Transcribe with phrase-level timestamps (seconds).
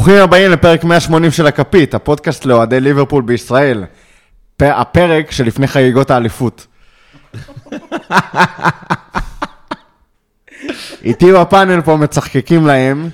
[0.00, 3.84] ברוכים הבאים לפרק 180 של הכפית, הפודקאסט לאוהדי ליברפול בישראל.
[4.56, 6.66] פ- הפרק שלפני חגיגות האליפות.
[11.04, 13.08] איתי בפאנל פה מצחקקים להם.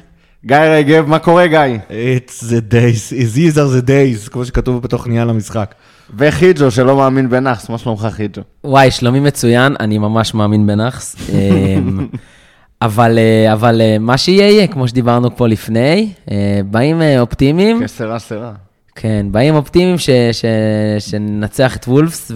[0.44, 1.58] גיא רגב, מה קורה גיא?
[1.88, 5.74] It's the days, these are the days, כמו שכתוב בתוך ניהל המשחק.
[6.16, 8.42] וחיג'ו שלא מאמין בנאחס, מה שלומך חיג'ו?
[8.64, 11.16] וואי, שלומי מצוין, אני ממש מאמין בנאחס.
[12.82, 18.18] אבל, אה, אבל אה, מה שיהיה יהיה, כמו שדיברנו פה לפני, אה, באים אופטימיים, כסרה
[18.18, 18.52] סרה.
[18.94, 20.44] כן, באים אופטימיים ש, ש,
[20.98, 22.32] שננצח את וולפס,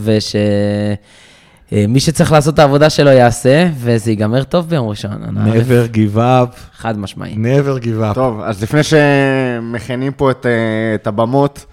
[1.72, 5.22] ושמי שצריך לעשות את העבודה שלו יעשה, וזה ייגמר טוב ביום ראשון.
[5.36, 7.34] never give up, חד משמעי.
[7.34, 8.14] never give up.
[8.14, 10.46] טוב, אז לפני שמכינים פה את,
[10.94, 11.66] את הבמות,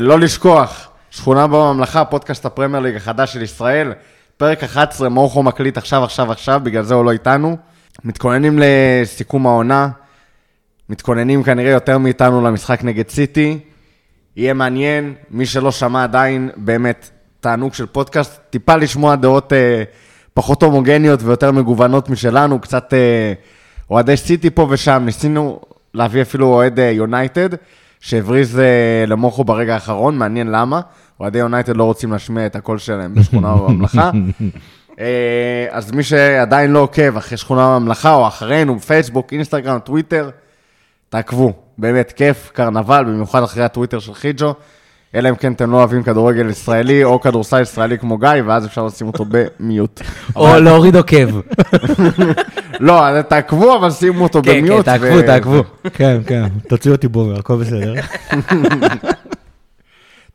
[0.00, 3.92] לא לשכוח, שכונה בממלכה, פודקאסט הפרמייר ליג החדש של ישראל,
[4.36, 7.56] פרק 11, מורכו מקליט עכשיו, עכשיו, עכשיו, בגלל זה הוא לא איתנו.
[8.04, 9.88] מתכוננים לסיכום העונה,
[10.88, 13.58] מתכוננים כנראה יותר מאיתנו למשחק נגד סיטי.
[14.36, 19.82] יהיה מעניין, מי שלא שמע עדיין, באמת, תענוג של פודקאסט, טיפה לשמוע דעות אה,
[20.34, 23.32] פחות הומוגניות ויותר מגוונות משלנו, קצת אה,
[23.90, 25.60] אוהדי סיטי פה ושם, ניסינו
[25.94, 27.48] להביא אפילו אוהד אה, יונייטד,
[28.00, 30.80] שהבריז אה, למוחו ברגע האחרון, מעניין למה.
[31.20, 34.10] אוהדי יונייטד לא רוצים להשמיע את הקול שלהם בשכונה בממלכה.
[35.02, 40.30] אה, אז מי שעדיין לא עוקב אחרי שכונה בממלכה, או אחרינו, פייסבוק, אינסטגרם, טוויטר,
[41.08, 44.54] תעקבו, באמת כיף, קרנבל, במיוחד אחרי הטוויטר של חיג'ו,
[45.14, 48.84] אלא אם כן אתם לא אוהבים כדורגל ישראלי או כדורסל ישראלי כמו גיא, ואז אפשר
[48.84, 50.00] לשים אותו במיוט.
[50.36, 51.28] או להוריד עוקב.
[52.80, 54.84] לא, אז תעקבו, אבל שימו אותו כן, כן, במיוט.
[54.84, 55.62] תעקבו, תעקבו.
[55.98, 57.94] כן, כן, תוציאו אותי בובר, הכל בסדר.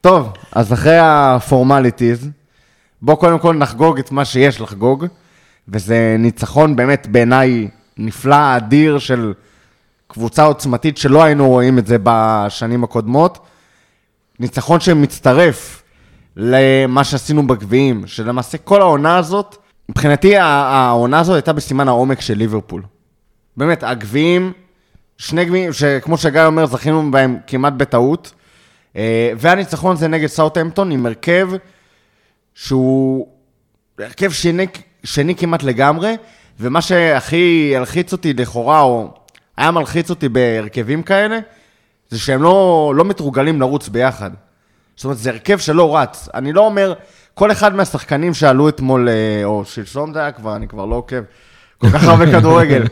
[0.02, 2.30] טוב, אז אחרי הפורמליטיז,
[3.02, 5.06] בואו קודם כל נחגוג את מה שיש לחגוג,
[5.68, 9.34] וזה ניצחון באמת בעיניי נפלא, אדיר של
[10.08, 13.40] קבוצה עוצמתית שלא היינו רואים את זה בשנים הקודמות.
[14.40, 15.84] ניצחון שמצטרף
[16.36, 19.56] למה שעשינו בגביעים, שלמעשה כל העונה הזאת,
[19.90, 22.82] מבחינתי העונה הזאת הייתה בסימן העומק של ליברפול.
[23.58, 24.54] באמת, הגביעים,
[25.18, 28.34] שני גביעים, שכמו שגיא אומר, זכינו בהם כמעט בטעות.
[28.96, 31.50] אה, והניצחון זה נגד סאוטהמפטון עם הרכב
[32.58, 33.28] שהוא
[34.00, 34.68] הרכב שני,
[35.04, 36.16] שני כמעט לגמרי,
[36.60, 39.14] ומה שהכי הלחיץ אותי לכאורה, או
[39.58, 41.40] היה מלחיץ אותי בהרכבים כאלה,
[42.10, 44.32] זה שהם לא, לא מתורגלים לרוץ ביחד.
[44.96, 46.30] זאת אומרת, זה הרכב שלא רץ.
[46.34, 46.94] אני לא אומר,
[47.34, 51.22] כל אחד מהשחקנים שעלו אתמול, אה, או שלשום זה היה כבר, אני כבר לא עוקב,
[51.78, 52.84] כל כך הרבה כדורגל.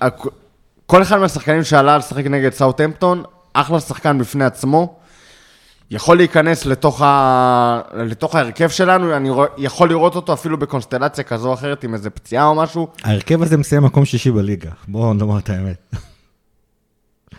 [0.86, 3.22] כל אחד מהשחקנים שעלה לשחק נגד סאוטהמפטון,
[3.52, 4.99] אחלה שחקן בפני עצמו.
[5.90, 7.80] יכול להיכנס לתוך, ה...
[7.94, 12.10] לתוך ההרכב שלנו, אני רוא- יכול לראות אותו אפילו בקונסטלציה כזו או אחרת עם איזה
[12.10, 15.94] פציעה או משהו, ההרכב הזה מסיים מקום שישי בליגה, בואו נאמר את האמת.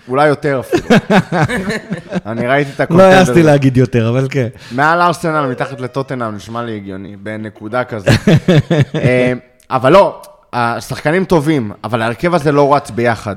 [0.07, 0.87] אולי יותר אפילו.
[2.25, 3.17] אני ראיתי את לא הקונטנדר.
[3.17, 4.47] העזתי להגיד יותר, אבל כן.
[4.71, 8.09] מעל ארסנל, מתחת לטוטנאם, נשמע לי הגיוני, בנקודה כזאת.
[8.95, 9.33] אה,
[9.69, 10.21] אבל לא,
[10.53, 13.35] השחקנים טובים, אבל ההרכב הזה לא רץ ביחד.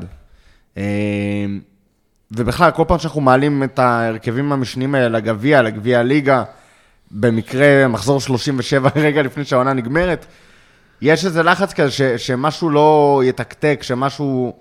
[2.36, 6.44] ובכלל, כל פעם שאנחנו מעלים את ההרכבים המשניים האלה לגביע, לגביע הליגה,
[7.10, 10.26] במקרה מחזור 37 רגע לפני שהעונה נגמרת,
[11.00, 14.52] יש איזה לחץ כזה ש, שמשהו לא יתקתק, שמשהו...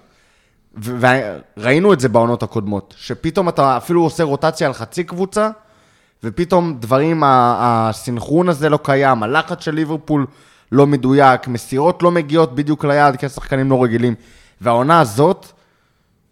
[0.77, 5.49] וראינו את זה בעונות הקודמות, שפתאום אתה אפילו עושה רוטציה על חצי קבוצה,
[6.23, 10.25] ופתאום דברים, הסנכרון הזה לא קיים, הלחץ של ליברפול
[10.71, 14.15] לא מדויק, מסירות לא מגיעות בדיוק ליעד, כי השחקנים לא רגילים.
[14.61, 15.51] והעונה הזאת,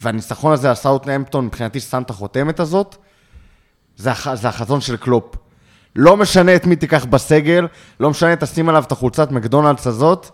[0.02, 2.96] והניצחון הזה על סאוטהמפטון, מבחינתי שם את החותמת הזאת,
[3.98, 5.36] זה, הח- זה החזון של קלופ.
[5.96, 7.68] לא משנה את מי תיקח בסגל,
[8.00, 10.28] לא משנה, תשים עליו את החולצת מקדונלדס הזאת,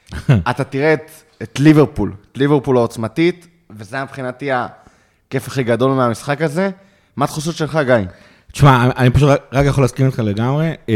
[0.50, 1.10] אתה תראה את,
[1.42, 6.70] את ליברפול, את ליברפול העוצמתית, וזה מבחינתי הכיף הכי גדול מהמשחק הזה.
[7.16, 7.94] מה התחושות שלך, גיא?
[8.52, 10.72] תשמע, אני פשוט רק- רק יכול להסכים איתך לגמרי.
[10.88, 10.94] אה,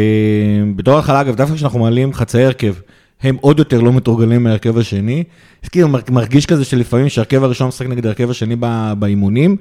[0.76, 2.74] בתור התחלה, אגב, דווקא כשאנחנו מעלים חצאי הרכב,
[3.22, 5.24] הם עוד יותר לא מתורגלים מההרכב השני.
[5.64, 8.56] אז כאילו מר- מרגיש כזה שלפעמים שההרכב הראשון משחק נגד ההרכב השני
[8.98, 9.56] באימונים.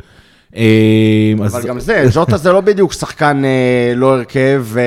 [0.56, 0.64] אה,
[1.44, 4.66] אז- אבל גם זה, ז'וטה זה לא בדיוק שחקן אה, לא הרכב.
[4.78, 4.82] אה,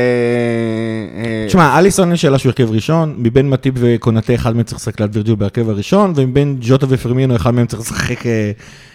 [1.25, 5.01] אה, תשמע, אליסון אין שאלה שהוא הרכב ראשון, מבין מטיב וקונטה אחד מהם צריך לשחק
[5.01, 8.23] ליד וירג'יל בהרכב הראשון, ומבין ג'וטה ופרמינו אחד מהם צריך לשחק...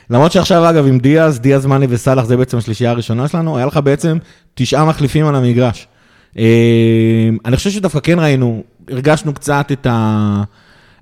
[0.10, 3.80] למרות שעכשיו, אגב, עם דיאז, דיאז מאני וסאלח זה בעצם השלישייה הראשונה שלנו, היה לך
[3.84, 4.18] בעצם
[4.56, 5.88] תשעה מחליפים על המגרש.
[6.38, 6.44] אה,
[7.46, 10.44] אני חושב שדווקא כן ראינו, הרגשנו קצת את ה...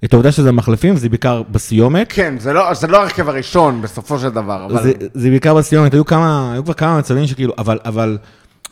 [0.06, 2.08] את העובדה שזה מחליפים, זה בעיקר בסיומת.
[2.10, 4.84] כן, זה לא, זה לא הרכב הראשון בסופו של דבר, אבל...
[4.84, 8.18] זה, זה בעיקר בסיומת, היו כמה, היו כבר כמה מצבים שכאילו, אבל, אבל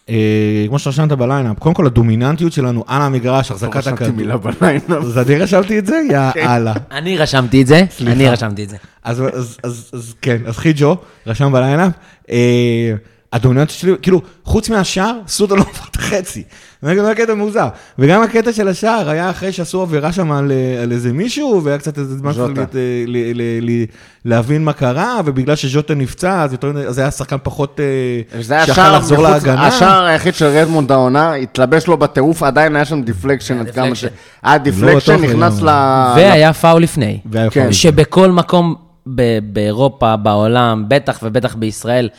[0.10, 4.16] אה, כמו שרשמת ב lineup, קודם כל הדומיננטיות שלנו על המגרש, החזקת רשמתי הכדור.
[4.16, 4.92] מילה ב lineup.
[4.92, 6.02] אז אני רשמתי את זה?
[6.36, 6.74] יאללה.
[6.92, 7.84] אני רשמתי את זה.
[8.08, 8.78] אני רשמתי את זה.
[9.04, 10.98] אז, אז, אז, אז כן, אז חיג'ו
[11.28, 11.92] רשם ב lineup,
[12.30, 12.94] אה,
[13.34, 16.44] הדומיננטיות שלי, כאילו, חוץ מהשער, סוטו לא עבר את החצי.
[16.82, 17.68] זה קטע מוזר.
[18.00, 21.78] וגם הקטע של השער היה אחרי שעשו עבירה שם על, אה, על איזה מישהו, והיה
[21.78, 22.62] קצת איזה זמן ז'וטה.
[22.74, 22.78] ל-
[23.08, 23.86] ל- ל- ל-
[24.26, 29.18] להבין מה קרה, ובגלל שז'וטה נפצע, אז, יותר, אז היה שחקן פחות, אה, שער, לחזור
[29.18, 29.68] מחוץ- להגנה.
[29.68, 34.04] השער היחיד של רדמונד העונה, התלבש לו בטירוף, עדיין היה שם deflection עד כמה ש...
[34.04, 34.08] deflection.
[34.44, 35.70] היה deflection, לא, נכנס טוב, ל...
[36.16, 37.20] והיה פאול לפני.
[37.26, 37.72] והיה כן.
[37.74, 38.76] שבכל מקום
[39.44, 42.10] באירופה, בעולם, בטח ובטח בישראל,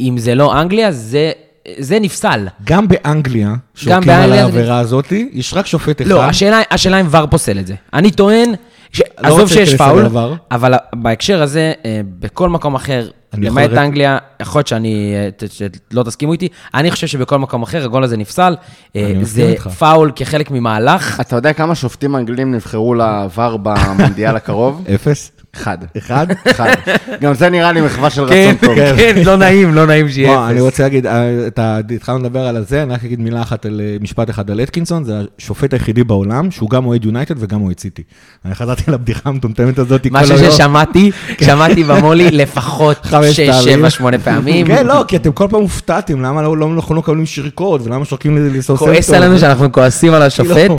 [0.00, 1.32] אם זה לא אנגליה, זה,
[1.78, 2.46] זה נפסל.
[2.64, 6.10] גם באנגליה, שורקים על באנגליה זה- העבירה הזאת, יש רק שופט אחד.
[6.10, 7.74] לא, השאלה, השאלה אם ור פוסל את זה.
[7.94, 8.54] אני טוען,
[8.92, 9.00] ש...
[9.00, 10.06] לא עזוב שיש פאול.
[10.50, 13.08] אבל בהקשר הזה, אה, בכל מקום אחר,
[13.38, 17.62] למעט רק- אנגליה, יכול להיות שאני, אה, ת- שלא תסכימו איתי, אני חושב שבכל מקום
[17.62, 18.56] אחר הגול הזה נפסל.
[18.96, 19.54] אה, זה.
[19.78, 21.20] פאול כחלק ממהלך.
[21.20, 24.84] אתה יודע כמה שופטים אנגלים נבחרו לעבר במונדיאל הקרוב?
[24.94, 25.30] אפס?
[25.56, 25.78] אחד.
[25.98, 26.26] אחד?
[26.50, 26.74] אחד.
[27.20, 28.76] גם זה נראה לי מחווה של כן, רצון טוב.
[28.96, 30.62] כן, לא נעים, לא נעים שיהיה בוא, אני אפס.
[30.62, 31.30] רוצה להגיד, אה,
[31.96, 35.04] התחלנו לדבר על זה, אני רק אגיד מילה אחת, על אה, משפט אחד על אתקינסון,
[35.04, 38.02] זה השופט היחידי בעולם, שהוא גם אוהד יונייטד וגם אוהד סיטי.
[38.44, 40.50] אני חזרתי לבדיחה המטומטמת הזאת כל משהו היום.
[40.50, 41.10] ששמעתי,
[41.40, 43.78] שמעתי במולי לפחות חמש 6, פעמים.
[43.78, 44.66] 7, 8 פעמים.
[44.66, 48.04] כן, לא, כי אתם כל פעם הופתעתם, למה לא לא- אנחנו לא מקבלים שריקות, ולמה
[48.04, 48.84] שורקים לסוסנטו.
[48.92, 50.70] כועס עלינו שאנחנו כועסים על השופט.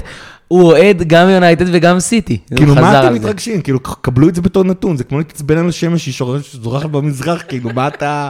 [0.47, 2.37] הוא אוהד גם יונייטד וגם סיטי.
[2.55, 3.13] כאילו, מה אתם.
[3.13, 3.61] מתרגשים?
[3.61, 7.43] כאילו, קבלו את זה בתור נתון, זה כמו להתעצבן על השמש שהיא שור- זורחת במזרח,
[7.47, 8.29] כאילו, מה אתה...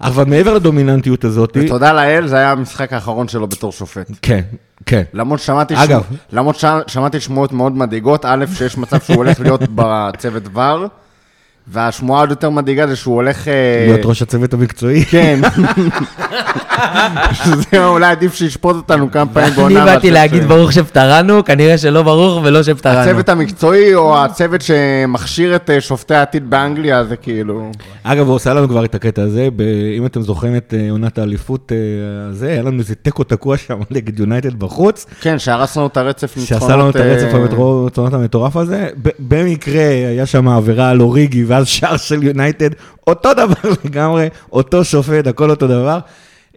[0.00, 4.10] אבל מעבר לדומיננטיות הזאת, ותודה לאל, זה היה המשחק האחרון שלו בתור שופט.
[4.22, 4.40] כן,
[4.86, 5.02] כן.
[5.14, 6.02] למרות ששמעתי אגב.
[6.32, 6.56] למרות
[6.86, 10.86] ששמעתי שמועות מאוד מדאיגות, א', שיש מצב שהוא הולך להיות בצוות ור,
[11.70, 13.48] והשמועה עוד יותר מדאיגה זה שהוא הולך...
[13.48, 15.04] אה, להיות ראש הצוות המקצועי.
[15.04, 15.40] כן.
[17.32, 19.84] שזה אולי עדיף שישפוט אותנו כמה פעמים אני בעונה.
[19.84, 22.98] באתי מאשר להגיד ברוך שפטרנו, כנראה שלא ברוך ולא שפטרנו.
[22.98, 27.70] הצוות המקצועי או הצוות שמכשיר את אה, שופטי העתיד באנגליה, זה כאילו...
[28.02, 29.48] אגב, הוא עושה לנו כבר את הקטע הזה,
[29.98, 31.72] אם אתם זוכרים את אה, עונת האליפות
[32.30, 36.36] הזה, היה לנו איזה תיקו תקוע שם נגד יונייטד בחוץ, כן, שהרס לנו את הרצף
[36.36, 36.62] ניצחונות.
[36.62, 38.88] שעשה לנו את הרצף המטורף הזה.
[39.18, 42.70] במקרה היה שם עבירה על אוריגי ואז שער של יונייטד,
[43.06, 45.98] אותו דבר לגמרי, אותו שופט, הכל אותו דבר.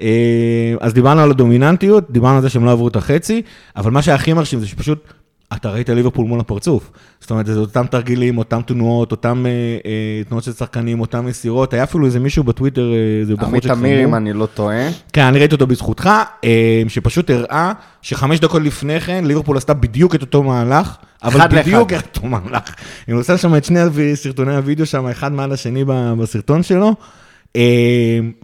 [0.02, 3.42] אה, אז דיברנו על הדומיננטיות, דיברנו על זה שהם לא עברו את החצי,
[3.76, 5.14] אבל מה שהיה הכי מרשים זה שפשוט,
[5.56, 6.92] אתה ראית ליברפול מול הפרצוף.
[7.20, 9.52] זאת אומרת, זה אותם תרגילים, אותם תנועות, אותם אה,
[9.86, 11.74] אה, תנועות של שחקנים, אותם מסירות.
[11.74, 14.90] היה אפילו איזה מישהו בטוויטר, אה, איזה בחור עמית אמיר, אם אני לא טועה.
[15.14, 16.10] כן, אני ראיתי אותו בזכותך,
[16.44, 17.72] אה, שפשוט הראה
[18.02, 21.94] שחמש דקות לפני כן, ליברפול עשתה בדיוק את אותו מהלך, אבל בדיוק.
[21.94, 22.76] את אותו מהלך.
[23.08, 23.80] היא עושה שם את שני
[24.16, 25.84] סרטוני הוידאו שם, אחד מעל השני
[26.18, 26.94] בסרטון שלו, אה,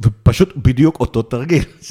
[0.05, 1.63] ופשוט בדיוק אותו תרגיל,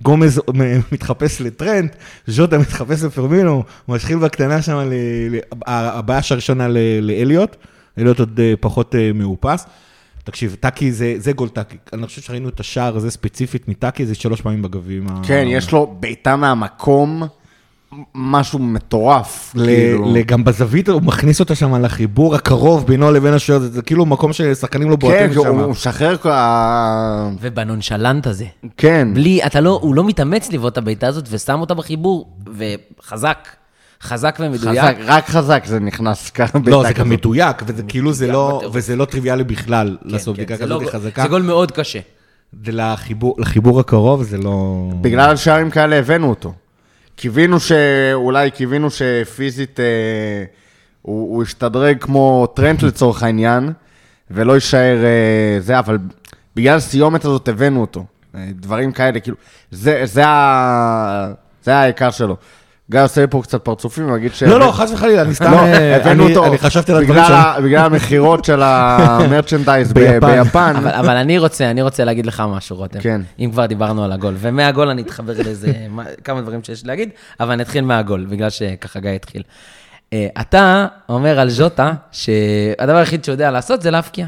[0.00, 0.40] שגומז
[0.92, 1.90] מתחפש לטרנד,
[2.26, 4.90] ז'וטה מתחפש לפרמינו, משחיל בקטנה שם,
[5.66, 7.56] הבעיה הראשונה ל- לאליוט,
[7.98, 9.66] אליוט עוד אה, פחות אה, מאופס.
[10.24, 11.76] תקשיב, טאקי זה, זה גול טאקי.
[11.92, 15.06] אני חושב שראינו את השער הזה ספציפית מטאקי, זה שלוש פעמים בגביעים.
[15.08, 17.22] ה- כן, יש לו בעיטה מהמקום,
[18.14, 19.52] משהו מטורף.
[19.54, 20.14] ל- כאילו.
[20.14, 24.06] ל- גם בזווית הוא מכניס אותה שם לחיבור הקרוב בינו לבין השוער, זה, זה כאילו
[24.06, 25.58] מקום ששחקנים לא כן, בועטים הוא- שם.
[25.58, 26.16] הוא משחרר...
[26.16, 28.44] כל ה- ובנונשלנט הזה.
[28.76, 29.08] כן.
[29.14, 33.48] בלי, אתה לא, הוא לא מתאמץ לבעוט את הבעיטה הזאת ושם אותה בחיבור, וחזק.
[34.02, 34.78] חזק ומדויק.
[34.78, 36.58] חזק, רק חזק זה נכנס ככה.
[36.66, 37.08] לא, זה גם.
[37.08, 38.62] מדויק, וזה כאילו זה לא.
[38.72, 41.22] וזה לא טריוויאלי בכלל כן, לעשות כן, בדיקה זה לא כזאת גול- חזקה.
[41.22, 41.98] זה גול מאוד קשה.
[42.66, 44.88] לחיבור, לחיבור הקרוב זה לא...
[45.00, 46.52] בגלל שערים כאלה הבאנו אותו.
[47.16, 50.44] קיווינו שאולי קיווינו שפיזית אה,
[51.02, 53.72] הוא, הוא ישתדרג כמו טרנט לצורך העניין,
[54.30, 55.98] ולא יישאר אה, זה, אבל
[56.56, 58.04] בגלל הסיומת הזאת הבאנו אותו.
[58.34, 59.36] אה, דברים כאלה, כאילו,
[59.70, 61.32] זה, זה, ה,
[61.64, 62.36] זה העיקר שלו.
[62.90, 64.42] גיא עושה לי פה קצת פרצופים, הוא יגיד ש...
[64.42, 65.52] לא, לא, חס וחלילה, אני סתם...
[65.52, 67.22] לא, אה, הבאנו אני- אותו אני חשבתי על הדברים.
[67.22, 70.74] ה- בגלל המכירות של המרצ'נדייז ביפן.
[70.76, 73.00] אבל, אני רוצה, אני רוצה להגיד לך משהו, רותם.
[73.00, 73.20] כן.
[73.38, 74.34] אם כבר דיברנו על הגול.
[74.38, 77.08] ומהגול אני אתחבר לאיזה מה- כמה דברים שיש לי להגיד,
[77.40, 79.42] אבל אני אתחיל מהגול, בגלל שככה גיא התחיל.
[80.12, 84.26] אה, אתה אומר על ז'וטה, שהדבר היחיד שהוא יודע לעשות זה להבקיע.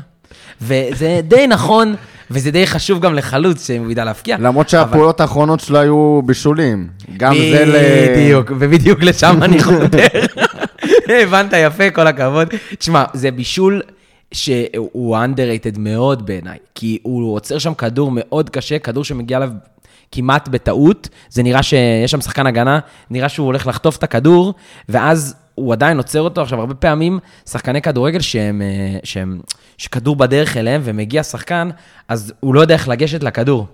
[0.62, 1.94] וזה די נכון,
[2.30, 4.36] וזה די חשוב גם לחלוץ שהוא ידע להבקיע.
[4.40, 6.88] למרות שהפעולות האחרונות שלו היו בישולים.
[7.16, 7.76] גם זה ל...
[8.16, 10.06] בדיוק, ובדיוק לשם אני חותר.
[11.08, 12.48] הבנת יפה, כל הכבוד.
[12.78, 13.82] תשמע, זה בישול
[14.32, 19.50] שהוא underrated מאוד בעיניי, כי הוא עוצר שם כדור מאוד קשה, כדור שמגיע אליו
[20.12, 21.08] כמעט בטעות.
[21.28, 22.78] זה נראה שיש שם שחקן הגנה,
[23.10, 24.54] נראה שהוא הולך לחטוף את הכדור,
[24.88, 26.42] ואז הוא עדיין עוצר אותו.
[26.42, 27.18] עכשיו, הרבה פעמים
[27.50, 29.40] שחקני כדורגל שהם, אה, שהם,
[29.78, 31.70] שכדור בדרך אליהם ומגיע שחקן,
[32.08, 33.66] אז הוא לא יודע איך לגשת לכדור.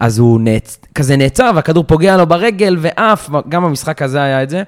[0.00, 0.78] אז הוא נעצ...
[0.94, 4.62] כזה נעצר, והכדור פוגע לו ברגל ועף, גם במשחק הזה היה את זה.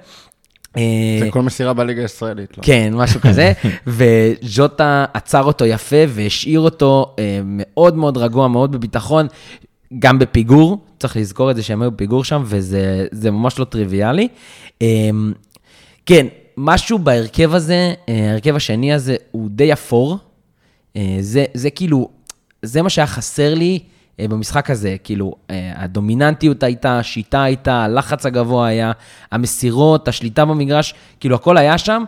[0.76, 0.82] אה,
[1.20, 2.62] זה כל מסירה בליגה הישראלית, לא?
[2.62, 3.52] כן, משהו כזה,
[3.86, 9.26] וז'וטה עצר אותו יפה והשאיר אותו אה, מאוד מאוד רגוע, מאוד בביטחון,
[9.98, 14.28] גם בפיגור, צריך לזכור את זה שהם היו בפיגור שם, וזה זה ממש לא טריוויאלי.
[14.82, 15.10] אה,
[16.06, 20.18] כן, משהו בהרכב הזה, אה, ההרכב השני הזה, הוא די אפור.
[20.96, 22.08] אה, זה, זה כאילו,
[22.62, 23.78] זה מה שהיה חסר לי
[24.20, 25.34] אה, במשחק הזה, כאילו,
[25.74, 28.92] הדומיננטיות הייתה, השיטה הייתה, הלחץ הגבוה היה,
[29.32, 32.04] המסירות, השליטה במגרש, כאילו, הכל היה שם.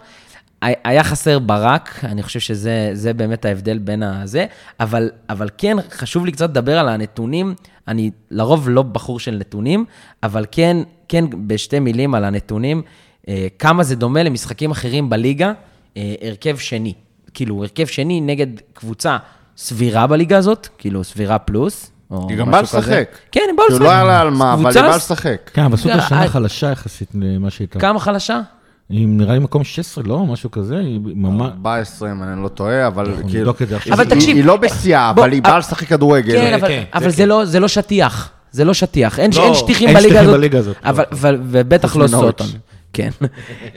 [0.85, 4.47] היה- חסר ברק, אני חושב שזה זה באמת ההבדל בין הזה,
[4.81, 7.55] אבל, אבל כן, חשוב לי קצת לדבר על הנתונים.
[7.89, 9.85] אני לרוב לא בחור של נתונים,
[10.23, 10.77] אבל כן,
[11.09, 12.83] כן בשתי מילים על הנתונים,
[13.29, 15.53] אה, כמה זה דומה למשחקים אחרים בליגה,
[15.97, 16.93] אה, הרכב שני.
[17.35, 19.17] כאילו, הרכב שני נגד קבוצה
[19.57, 21.91] סבירה בליגה הזאת, כאילו, סבירה פלוס.
[22.11, 22.63] או היא גם באה.
[22.63, 23.19] לשחק.
[23.33, 23.79] כן, הם באו לשחק.
[23.79, 25.51] כאילו לא היה לה על מה, אבל היא באה לשחק.
[25.55, 27.81] כן, אבל סופר אה, שנה אה, חלשה יחסית למה שהייתה.
[27.81, 28.41] כמה חלשה?
[28.89, 30.27] היא נראה לי מקום 16, לא?
[30.27, 31.51] משהו כזה, היא ממש...
[31.51, 33.39] 14, אם אני לא טועה, אבל כאילו...
[33.41, 33.95] נבדוק את זה עכשיו.
[33.95, 36.33] אבל תקשיב, היא לא בשיאה, אבל היא אה, באה לשחק כדורגל.
[36.33, 38.31] כן, אבל, כן, אבל זה זה, לא, זה לא שטיח.
[38.51, 39.19] זה לא שטיח.
[39.19, 40.39] אין, לא, אין שטיחים אין בליגה שטיחים הזאת.
[40.39, 41.17] בליגה הזאת, אבל, לא.
[41.17, 42.07] אבל, ובטח לא.
[42.07, 42.47] סוטון.
[42.93, 43.11] כן.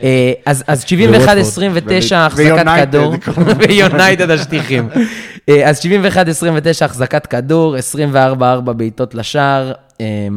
[0.04, 0.88] אה, אז, אז 71-29
[2.16, 3.14] החזקת ויונייטד, כדור,
[3.70, 4.90] ויונייטד השטיחים.
[5.50, 5.86] אה, אז 71-29
[6.86, 7.76] החזקת כדור,
[8.68, 9.72] 24-4 בעיטות לשער.
[10.02, 10.28] אה,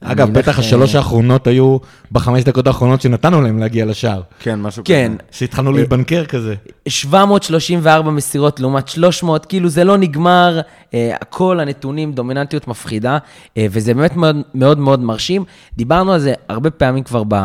[0.00, 1.78] אגב, בטח השלוש אה, האחרונות היו
[2.12, 4.20] בחמש דקות האחרונות שנתנו להם להגיע לשער.
[4.40, 6.54] כן, משהו כן, שהתחלנו להתבנקר כזה.
[6.88, 10.60] 734 מסירות לעומת 300, כאילו זה לא נגמר,
[10.94, 13.18] אה, כל הנתונים, דומיננטיות מפחידה,
[13.56, 15.44] אה, וזה באמת מאוד מאוד, מאוד מרשים.
[15.76, 17.36] דיברנו על זה הרבה פעמים כבר ב,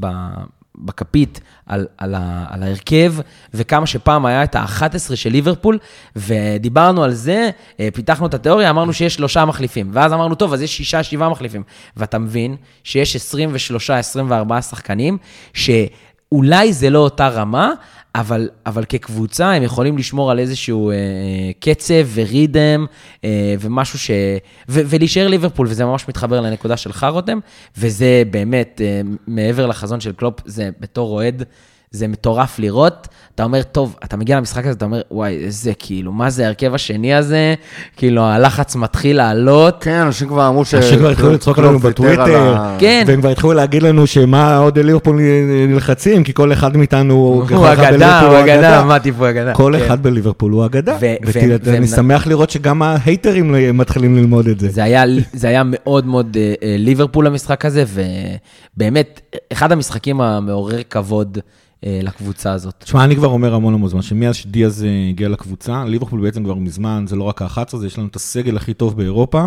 [0.00, 0.06] ב,
[0.80, 3.14] בכפית, על, על, ה, על ההרכב,
[3.54, 5.78] וכמה שפעם היה את ה-11 של ליברפול,
[6.16, 10.62] ודיברנו על זה, אה, פיתחנו את התיאוריה, אמרנו שיש שלושה מחליפים, ואז אמרנו, טוב, אז
[10.62, 11.62] יש שישה, שבעה מחליפים.
[11.96, 15.18] ואתה מבין שיש 23-24 שחקנים,
[15.54, 15.70] ש...
[16.32, 17.72] אולי זה לא אותה רמה,
[18.14, 20.96] אבל, אבל כקבוצה הם יכולים לשמור על איזשהו אה,
[21.60, 22.86] קצב ורידם
[23.24, 24.10] אה, ומשהו ש...
[24.68, 27.38] ו, ולהישאר ליברפול, וזה ממש מתחבר לנקודה שלך, רותם,
[27.76, 31.44] וזה באמת, אה, מעבר לחזון של קלופ, זה בתור אוהד,
[31.90, 33.08] זה מטורף לראות.
[33.34, 36.74] אתה אומר, טוב, אתה מגיע למשחק הזה, אתה אומר, וואי, איזה, כאילו, מה זה ההרכב
[36.74, 37.54] השני הזה?
[37.96, 39.76] כאילו, הלחץ מתחיל לעלות.
[39.82, 40.74] כן, אנשים כבר אמרו ש...
[40.74, 43.04] אנשים כבר התחילו לצחוק עלינו על בטוויטר, כן.
[43.06, 45.20] והם כבר התחילו להגיד לנו שמה עוד ליברפול
[45.68, 49.54] נלחצים, כי כל אחד מאיתנו הוא כל אחד אגדה, הוא אגדה, מה טיפו אגדה.
[49.54, 49.84] כל כן.
[49.84, 50.96] אחד בליברפול הוא אגדה.
[51.64, 54.68] ואני שמח לראות שגם ההייטרים מתחילים ללמוד את זה.
[54.68, 57.84] זה היה, זה היה מאוד מאוד אה, אה, ליברפול המשחק הזה,
[58.76, 59.20] ובאמת,
[59.52, 61.38] אחד המשחקים המעורר כבוד
[61.82, 62.74] לקבוצה הזאת.
[62.78, 66.54] תשמע, אני כבר אומר המון המון זמן, שמאז שדיאז אה, הגיע לקבוצה, ליברפול בעצם כבר
[66.54, 69.44] מזמן, זה לא רק ה-11, זה יש לנו את הסגל הכי טוב באירופה,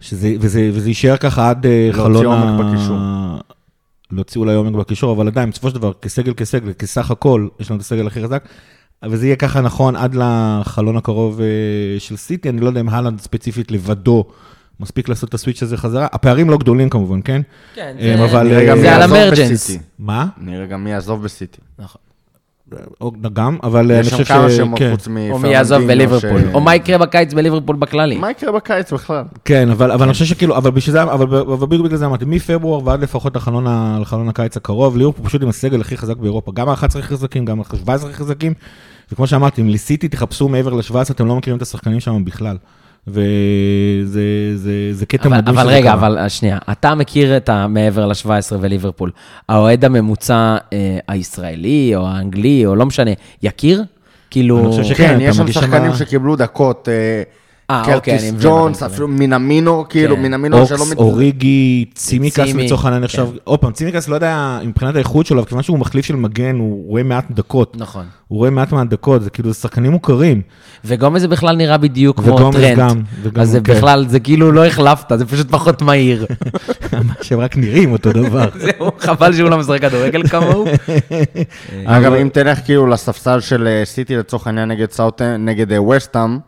[0.00, 2.98] שזה, וזה, וזה יישאר ככה עד אה, להוציא חלון עומק בקישור.
[4.10, 7.76] להוציא אולי עומק בקישור, אבל עדיין, בסופו של דבר, כסגל כסגל, כסך הכל, יש לנו
[7.76, 8.48] את הסגל הכי חזק,
[9.04, 11.46] וזה יהיה ככה נכון עד לחלון הקרוב אה,
[11.98, 14.24] של סיטי, אני לא יודע אם הלנד ספציפית לבדו.
[14.80, 17.42] מספיק לעשות את הסוויץ' הזה חזרה, הפערים לא גדולים כמובן, כן?
[17.74, 18.38] כן, אה, זה-
[18.70, 19.70] אה, זה על אמרג'נס.
[19.98, 20.26] מה?
[20.40, 21.58] נראה גם מי יעזוב בסיטי.
[23.00, 24.28] או- גם, אבל אני יש חושב שם ש...
[24.28, 24.90] כמה שמות כן.
[24.90, 25.34] חוץ מפרננדינו.
[25.34, 28.16] או מי יעזוב בליברפול, ש- או מה יקרה בקיץ בליברפול בכללי.
[28.16, 29.24] מה יקרה בקיץ בכלל?
[29.44, 32.24] כן, אבל, אבל אני חושב שכאילו, אבל בשביל זה, אבל, אבל בדיוק בגלל זה אמרתי,
[32.24, 36.52] מפברואר ועד לפחות לחלון, ה- לחלון הקיץ הקרוב, ליברפול פשוט עם הסגל הכי חזק באירופה,
[36.52, 38.52] גם ה-11 הכי חזקים, גם ה-17 הכי חזקים,
[39.12, 42.56] וכמו שאמרתי, אם ליסיטי תחפשו מעבר ל-17, אתם לא מכירים את השחקנים שם בכלל.
[43.06, 44.22] וזה
[44.54, 45.94] זה, זה קטע אבל, מדהים אבל רגע, קרה.
[45.94, 49.10] אבל אה, שנייה, אתה מכיר את המעבר ל-17 וליברפול.
[49.48, 53.10] האוהד הממוצע אה, הישראלי, או האנגלי, או לא משנה,
[53.42, 53.84] יכיר?
[54.30, 54.58] כאילו...
[54.58, 56.88] אני חושב שכן, כן, יש שם שחקנים שקיבלו דקות.
[56.88, 57.22] אה,
[57.72, 60.22] קרטיס מבין מה ג'ונס, אפילו מינמינו, כאילו כן.
[60.22, 63.22] מינמינו שלא אוקס, אוריגי, צימקס צימי, לצורך העניין כן.
[63.44, 67.02] עוד פעם, צימקס לא יודע, מבחינת האיכות שלו, כיוון שהוא מחליף של מגן, הוא רואה
[67.02, 67.76] מעט דקות.
[67.76, 68.06] נכון.
[68.28, 70.42] הוא רואה מעט מהדקות, זה כאילו, זה שחקנים מוכרים.
[70.84, 72.78] וגומז זה בכלל נראה בדיוק כמו וגומז טרנט.
[72.78, 73.74] גם, וגם אז זה כן.
[73.74, 76.26] בכלל, זה כאילו לא החלפת, זה פשוט פחות מהיר.
[77.22, 78.48] שהם רק נראים אותו דבר.
[78.64, 80.64] זהו, חבל שהוא לא משחק כדורגל כמוהו.
[81.84, 86.38] אגב, אם תלך כאילו לספסל של אה, סיטי לצורך העניין נגד סאוטן, נגד אה, וסטאם,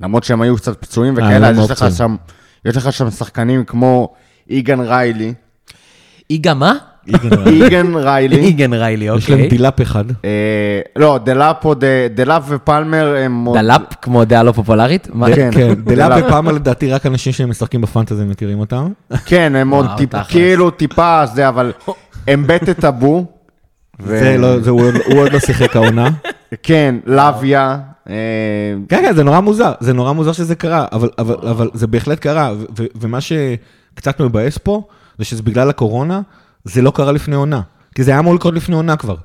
[0.00, 1.86] למרות שהם היו קצת פצועים אה, וכאלה, הם אז יש לך.
[1.96, 2.16] שם,
[2.64, 4.12] יש לך שם שחקנים כמו
[4.50, 5.34] איגן ריילי,
[6.30, 6.74] איגה מה?
[7.46, 9.48] איגן ריילי, איגן ריילי, יש להם אוקיי.
[9.48, 10.04] דילאפ אחד.
[10.24, 11.72] אה, לא, דלאפ אה,
[12.14, 13.46] דלאפ ופלמר הם.
[13.54, 15.08] דלאפ, כמו דעה לא פופולרית?
[15.34, 15.50] כן.
[15.52, 16.24] כן, דילאפ דילאפ.
[16.26, 18.88] ופעם לדעתי רק אנשים שמשחקים בפנטזי מכירים אותם.
[19.26, 20.26] כן, הם עוד תכלס.
[20.28, 21.72] כאילו טיפה זה, אבל
[22.28, 23.24] הם בית טאבו.
[24.06, 24.82] זה לא, זה- הוא
[25.16, 26.08] עוד- לא שיחק העונה.
[26.62, 27.76] כן, לוויה, אה,
[28.06, 28.14] כן,
[28.88, 32.52] כן, זה נורא מוזר, זה נורא מוזר שזה קרה, אבל, אבל, אבל זה בהחלט קרה,
[32.78, 34.82] ו- ומה שקצת מבאס פה,
[35.18, 36.20] זה שזה בגלל הקורונה,
[36.64, 37.60] זה לא קרה לפני עונה,
[37.94, 39.16] כי זה היה אמור לקרות לפני עונה כבר.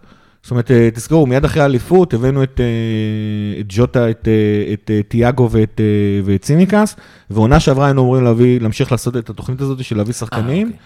[0.46, 4.92] זאת אומרת, אה, תזכרו, מיד אחרי האליפות הבאנו את, אה, את ג'וטה, את, אה, את
[4.92, 6.96] אה, תיאגו ואת, אה, ואת צימקס,
[7.30, 10.68] ועונה שעברה היינו אמורים להביא, להמשיך לעשות את התוכנית הזאת של להביא שחקנים.
[10.68, 10.80] אוקיי.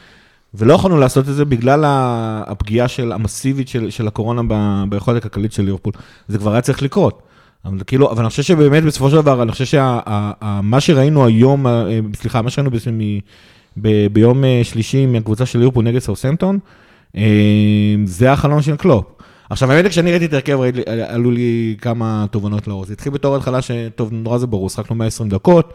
[0.53, 1.84] ולא יכולנו לעשות את זה בגלל
[2.48, 4.41] הפגיעה של, המסיבית של, של הקורונה
[4.89, 5.93] ביכולת הכלכלית של ליברפול.
[6.27, 7.22] זה כבר היה צריך לקרות.
[7.66, 12.00] אבל כאילו, אבל אני חושב שבאמת בסופו של דבר, אני חושב שמה שראינו היום, אה,
[12.16, 13.00] סליחה, מה שראינו בעצם
[14.12, 16.60] ביום אה, שלישי מהקבוצה של ליברפול נגד סאות'המפטון,
[17.18, 19.06] אה, זה החלום של קלופ.
[19.50, 20.60] עכשיו, האמת היא, כשאני ראיתי את ההרכב,
[21.08, 22.86] עלו לי כמה תובנות לאור.
[22.86, 25.74] זה התחיל בתור התחלה שטוב, נורא זה ברור, שחקנו 120 דקות.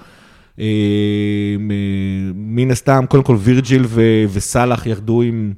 [2.35, 3.85] מן הסתם, קודם כל וירג'יל
[4.33, 5.53] וסאלח ירדו עם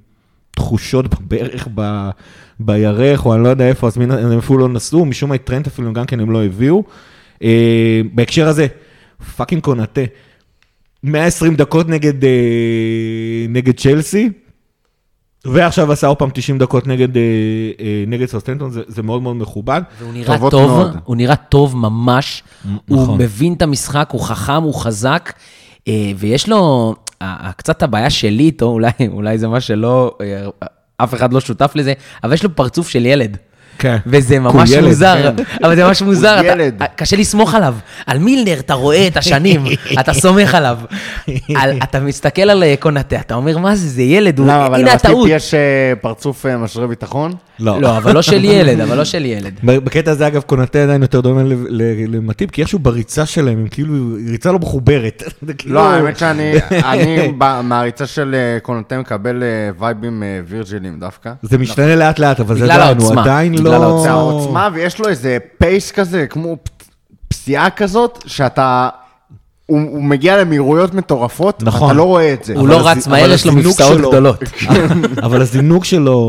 [0.56, 2.10] תחושות בברך, ב-
[2.60, 5.44] בירך, או אני לא יודע איפה, אז מן- הם אפילו לא נסעו, משום מה את
[5.44, 6.82] טרנט אפילו גם כן הם לא הביאו.
[7.42, 8.66] אה, בהקשר הזה,
[9.36, 10.00] fucking קונאטה,
[11.02, 12.30] 120 דקות נגד, אה,
[13.48, 14.30] נגד צ'לסי,
[15.44, 17.22] ועכשיו עשה עוד פעם 90 דקות נגד, אה,
[17.80, 19.80] אה, נגד סאות'המפטון, זה, זה מאוד מאוד מכובד.
[19.98, 20.96] והוא נראה טוב, מאוד.
[21.04, 22.42] הוא נראה טוב ממש,
[22.88, 23.18] הוא נכון.
[23.20, 25.32] מבין את המשחק, הוא חכם, הוא חזק,
[26.16, 26.94] ויש לו,
[27.56, 30.46] קצת הבעיה שלי איתו, אולי, אולי זה מה שלא, אה,
[30.96, 31.92] אף אחד לא שותף לזה,
[32.24, 33.36] אבל יש לו פרצוף של ילד.
[33.78, 33.96] כן.
[34.06, 35.42] וזה הוא ממש ילד, מוזר, כן.
[35.64, 36.82] אבל זה ממש מוזר, אתה- ילד.
[36.96, 37.74] קשה לסמוך עליו.
[38.06, 39.64] על מילנר אתה רואה את השנים,
[40.00, 40.78] אתה סומך עליו.
[41.56, 44.80] על- אתה מסתכל על אה, קונאטה, אתה אומר, מה זה, זה ילד, הוא- למה, אבל
[44.80, 45.28] הנה הטעות.
[45.30, 45.60] יש אה,
[46.00, 47.32] פרצוף אה, משרה ביטחון?
[47.60, 47.80] לא.
[47.80, 49.52] לא, אבל לא של ילד, אבל לא של ילד.
[49.62, 53.68] בקטע הזה, אגב, קונאטה עדיין יותר דומה ל- ל- למטיב, כי איכשהו בריצה שלהם, הם
[53.70, 53.94] כאילו,
[54.30, 55.22] ריצה לא מחוברת.
[55.58, 56.52] כאילו- לא, האמת שאני
[56.92, 59.42] אני מהריצה של קונטה מקבל
[59.78, 61.32] וייבים וירג'ילים דווקא.
[61.42, 63.84] זה משתנה לאט לאט, אבל זה הוא עדיין בגלל לא...
[63.84, 64.02] העוצמה.
[64.02, 66.56] זה העוצמה, ויש לו איזה פייס כזה, כמו
[67.28, 68.88] פסיעה כזאת, שאתה...
[69.66, 71.88] הוא, הוא מגיע למהירויות מטורפות, נכון.
[71.90, 72.54] אתה לא רואה את זה.
[72.56, 74.42] הוא לא הז- רץ מהר, יש לו מפסעות שלו- גדולות.
[75.24, 76.20] אבל הזינוק שלו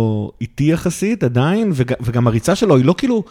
[0.42, 3.24] איטי יחסית עדיין, וג- וגם הריצה שלו היא לא כאילו,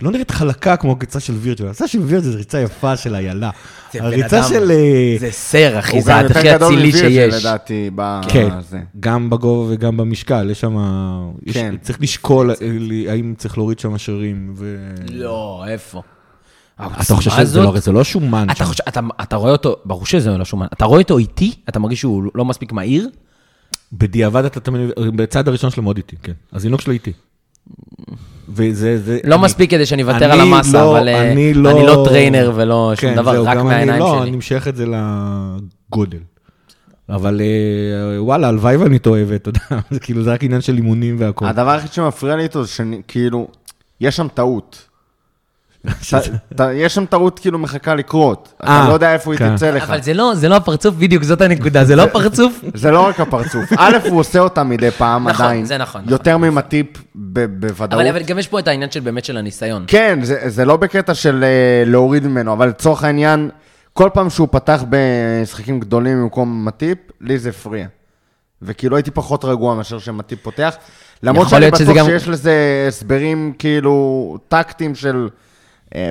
[0.00, 1.64] היא לא נראית חלקה כמו הריצה של וירג'ל.
[1.64, 3.50] הריצה של וירג'ל זו ריצה יפה של איילה.
[3.94, 4.42] הריצה.
[4.42, 4.70] של...
[4.70, 7.44] אה, זה סר, אחי, הוא זה גם הדחי יותר גדול אצילי מווירג'ל שיש.
[7.44, 7.90] לדעתי,
[8.28, 8.48] כן.
[9.00, 10.76] גם בגובה וגם במשקל, יש שם...
[11.52, 11.74] כן.
[11.82, 14.54] צריך לשקול אה, האם צריך להוריד שם שרירים.
[14.56, 14.76] ו...
[15.10, 16.02] לא, איפה?
[16.80, 18.64] אתה חושב שזה לא, זה לא שומן אתה, שם.
[18.64, 21.54] חושב, אתה, אתה רואה אותו, ברור שזה לא שומן, אתה רואה אותו איטי?
[21.68, 23.08] אתה מרגיש שהוא לא מספיק מהיר?
[23.92, 26.32] בדיעבד אתה תמיד, בצד הראשון שלו מאוד איטי, כן.
[26.52, 27.12] הזינוק שלו איטי.
[28.48, 29.18] וזה, זה...
[29.24, 31.70] לא אני- מספיק כדי שאני אוותר על אני המסה, לא- אבל אה, אני לא...
[31.70, 34.28] אני לא טריינר ולא שום כן, דבר, זהו, רק גם מהעיניים אני, לא, שלי.
[34.28, 36.18] אני משייך את זה לגודל.
[37.08, 41.16] אבל אה, וואלה, הלוואי ואני טועה, ואתה יודע, זה כאילו, זה רק עניין של אימונים
[41.18, 41.46] והכל.
[41.46, 43.48] הדבר היחיד שמפריע לי איתו זה שכאילו,
[44.00, 44.86] יש שם טעות.
[46.74, 48.52] יש שם טעות כאילו מחכה לקרות.
[48.56, 49.56] אתה אה, לא יודע איפה היא כן.
[49.56, 49.82] תצא לך.
[49.82, 52.64] אבל זה לא, זה לא הפרצוף, בדיוק זאת הנקודה, זה לא הפרצוף.
[52.74, 53.64] זה לא רק הפרצוף.
[53.76, 55.64] א', הוא עושה אותה מדי פעם נכון, עדיין.
[55.64, 56.12] זה נכון, נכון.
[56.12, 57.92] יותר ממטיפ בוודאות.
[57.92, 59.84] אבל, גם יש פה את העניין של באמת של הניסיון.
[59.86, 63.50] כן, זה, זה לא בקטע של אה, להוריד ממנו, אבל לצורך העניין,
[63.92, 67.86] כל פעם שהוא פתח במשחקים גדולים במקום מטיפ, לי זה הפריע.
[68.62, 70.76] וכאילו הייתי פחות רגוע מאשר שמטיפ פותח.
[71.22, 75.28] למרות שאני בטוח שיש לזה הסברים כאילו טקטיים של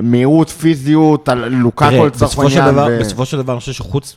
[0.02, 3.00] מהירות, פיזיות, על לוקאקו תראה, לצורך העניין.
[3.00, 4.16] בסופו של דבר, אני חושב שחוץ...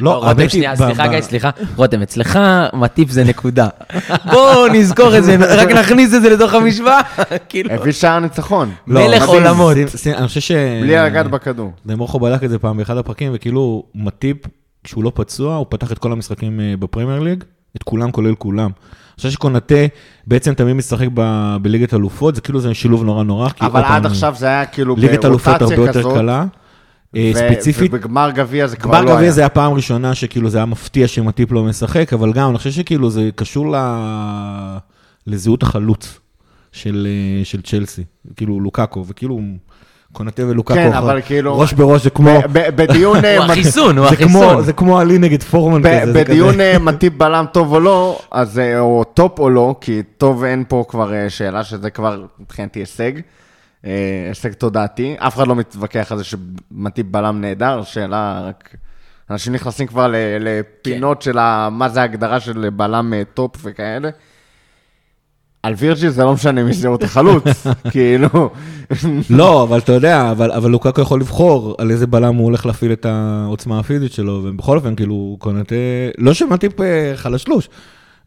[0.00, 1.50] לא, רותם, האמת היא, שנייה, ב- סליחה, ב- גיא, סליחה.
[1.76, 2.38] רותם, אצלך
[2.74, 3.68] מטיפ זה נקודה.
[4.32, 7.00] בואו נזכור את זה, רק נכניס את זה לתוך המשוואה.
[7.48, 8.70] כאילו, הביא שער ניצחון.
[8.86, 9.76] לא, מלך עולמות.
[10.06, 10.52] אני חושב ש...
[10.82, 11.72] בלי לגעת בכדור.
[11.86, 14.36] דמורחו בדק את זה פעם באחד הפרקים, וכאילו, מטיפ,
[14.84, 17.44] כשהוא לא פצוע, הוא פתח את כל המשחקים אה, בפרמייר ליג,
[17.76, 18.70] את כולם כולל כולם.
[19.12, 19.74] אני חושב שקונאטה
[20.26, 23.48] בעצם תמיד משחק ב- בליגת אלופות, זה כאילו זה שילוב נורא נורא.
[23.60, 26.14] אבל עד עכשיו זה היה כאילו ליגת אלופות הרבה יותר.
[26.14, 26.44] קלה.
[27.16, 29.16] אה, ספציפית, ובגמר גביע זה כבר גמר לא היה.
[29.16, 32.58] גביע זה היה פעם ראשונה שכאילו זה היה מפתיע שמטיפ לא משחק, אבל גם, אני
[32.58, 33.76] חושב שכאילו זה קשור ל...
[35.26, 36.20] לזהות החלוץ
[36.72, 38.04] של, אה, של צ'לסי,
[38.36, 39.40] כאילו לוקאקו, וכאילו
[40.12, 43.16] קונאטה ולוקאקו, כן, אבל כאילו- ראש בראש זה כמו, בדיון...
[43.24, 44.62] אה, הוא החיסון, הוא זה כמו, החיסון.
[44.62, 46.60] זה כמו עלי נגד פורמן כזה, זה בדיון.
[46.60, 50.64] אה, מאטיפ בלם טוב או לא, אז אה, או top או לא, כי טוב אין
[50.68, 53.12] פה כבר אה, שאלה שזה כבר מבחינתי הישג.
[53.86, 53.90] אה,
[54.28, 55.14] הישג תודעתי.
[55.18, 58.74] אף אחד לא מתווכח על זה שמאטיפ בלם נהדר, שאלה רק...
[59.30, 64.10] אנשים נכנסים כבר לפינות של ה- מה זה ההגדרה של בלם אה, top וכאלה.
[65.62, 67.44] על וירג'יל זה לא משנה מי זה אותו חלוץ,
[67.90, 68.50] כאילו,
[69.30, 72.92] לא, אבל אתה יודע, אבל, אבל לוקאקו יכול לבחור על איזה בלם הוא הולך להפעיל
[72.92, 75.74] את העוצמה הפיזית שלו, ובכל אופן, כאילו, קונאטה,
[76.18, 77.68] לא שמאטיפ אה, חלשלוש.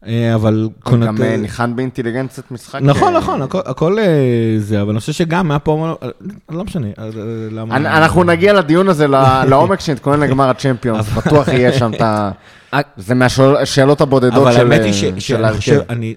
[0.06, 1.22] אה, אבל גם קונאטה...
[1.24, 2.78] אה, ניחן באינטליגנציית משחק.
[2.82, 3.96] נכון, נכון, הכל-
[4.58, 5.94] זה, אבל אני חושב שגם אמבפה,
[6.50, 6.86] לא משנה,
[7.50, 7.76] למה...
[7.76, 9.06] אנ- אנחנו נגיע לדיון הזה
[9.50, 12.30] לעומק כשנתכונן לגמר הצ'מפיונס, בטוח יהיה שם את ה...
[12.96, 14.92] זה מהשאלות הבודדות אבל של האמת היא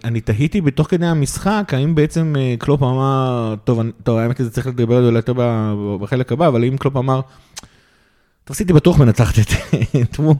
[0.03, 3.79] שאני תהיתי בתוך כדי המשחק, האם בעצם אה, קלופ אמר, טוב,
[4.17, 5.33] האמת שזה צריך לדבר על זה יותר
[6.01, 7.21] בחלק הבא, אבל אם קלופ אמר,
[8.53, 9.51] סיטי בטוח מנצחת את-
[10.11, 10.35] את מו-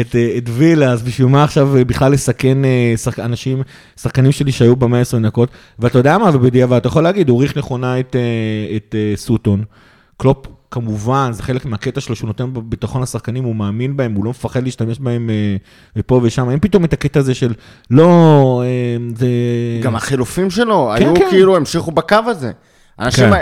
[0.00, 3.62] את אה, את וילה, אז בשביל מה עכשיו אה, בכלל לסכן אה, שחק- אנשים,
[4.00, 4.86] שחקנים שלי שהיו ב-120
[5.26, 9.12] דקות, ואתה יודע מה, ובדיעבד, אתה יכול להגיד, הוא העריך נכונה את אה, את, אה,
[9.16, 9.64] סוטון.
[10.16, 14.30] קלופ, כמובן, זה חלק מהקטע שלו שהוא נותן ביטחון לשחקנים, הוא מאמין בהם, הוא לא
[14.30, 15.56] מפחד להשתמש בהם אה,
[15.96, 16.50] ופה ושם.
[16.50, 17.54] אין פתאום את הקטע הזה של,
[17.90, 19.26] לא, אה, זה...
[19.82, 21.26] גם החילופים שלו, כן, היו כן.
[21.30, 22.52] כאילו, המשיכו בקו הזה.
[22.98, 23.40] אנשים, כן.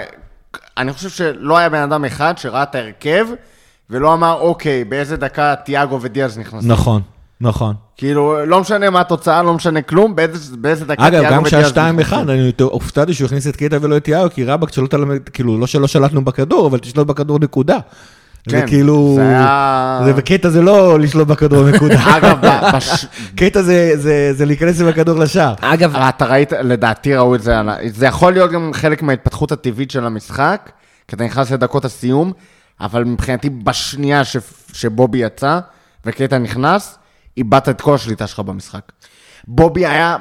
[0.78, 3.26] אני חושב שלא היה בן אדם אחד שראה את ההרכב,
[3.90, 6.70] ולא אמר, אוקיי, באיזה דקה תיאגו ודיאז נכנסים.
[6.70, 7.02] נכון,
[7.40, 7.74] נכון.
[7.96, 11.98] כאילו, לא משנה מה התוצאה, לא משנה כלום, באיזה באיזה דקה אגב, גם נכנסים.
[12.00, 15.58] 2-1, אני הופתעתי שהוא הכניס את קטע ולא את יאו, כי רבאק שלא תלמד, כאילו,
[15.58, 17.78] לא שלא שלטנו בכדור, אבל תשלוט בכדור נקודה.
[18.48, 19.12] כן, כאילו...
[19.16, 22.00] זה היה- זה בקטע זה לא לשלוט בכדור נקודה.
[22.16, 22.38] אגב,
[22.76, 25.54] בש- קטע זה- זה זה להיכנס עם הכדור לשער.
[25.60, 27.54] אגב, אבל אתה ראית, לדעתי ראו את זה,
[27.86, 30.70] זה יכול להיות גם חלק מההתפתחות הטבעית של המשחק,
[31.08, 32.32] כי אתה נכנס לדקות הסיום,
[32.80, 34.36] אבל מבחינתי בשנייה ש,
[34.72, 35.58] שבובי יצא
[36.06, 36.98] וקטע נכנס,
[37.36, 38.92] איבדת את כל השליטה שלך במשחק.
[39.48, 40.16] בובי היה,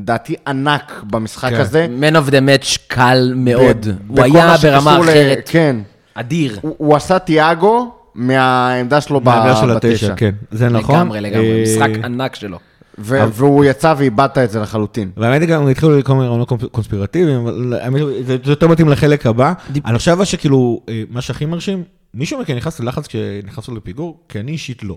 [0.00, 1.60] לדעתי, ענק במשחק כן.
[1.60, 1.86] הזה.
[2.00, 3.86] Man of the match קל מאוד.
[3.88, 5.48] ב- הוא היה מה ברמה שקשור ל- אחרת.
[5.52, 5.76] כן.
[6.14, 6.58] אדיר.
[6.62, 9.88] הוא, הוא עשה תיאגו מהעמדה שלו ב- מהגר של בתשע.
[9.92, 10.30] התשע, כן.
[10.50, 10.94] זה נכון.
[10.94, 11.50] לגמרי, לגמרי.
[11.58, 12.58] אה, משחק ענק שלו.
[12.98, 15.10] ו- והוא יצא ואיבדת את זה לחלוטין.
[15.16, 18.68] והאמת היא גם התחילו לקרוא מיני רעיונות קונס- קונספירטיביים, אבל האמת היא, זה זה יותר
[18.68, 19.52] מתאים לחלק הבא.
[19.84, 21.82] אני חושב שכאילו, אה, מה שהכי מרשים,
[22.14, 24.20] מישהו מכן נכנס ללחץ כשנכנסנו לפיגור?
[24.28, 24.96] כי אני אישית לא.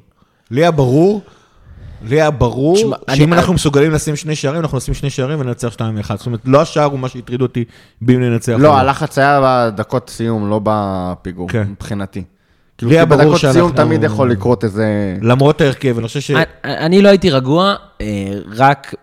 [0.51, 1.21] לי היה ברור,
[2.05, 2.93] לי היה ברור, שאם
[3.33, 5.79] אני- אנחנו מסוגלים לשים שני שערים, אנחנו נשים שני שערים וננצח 2-1.
[6.17, 7.63] זאת אומרת, לא השער הוא מה שהטריד אותי
[8.01, 8.53] באם ננצח.
[8.53, 11.63] או לא, הלחץ היה בדקות סיום, לא בפיגור, כן.
[11.71, 12.23] מבחינתי.
[12.77, 14.85] כאילו, לי היה כי ברור בדקות סיום שאנחנו- תמיד יכול לקרות איזה...
[15.21, 16.31] למרות ההרכב, אני חושב ש...
[16.63, 18.05] אני- לא הייתי רגוע, אה,
[18.55, 18.93] רק,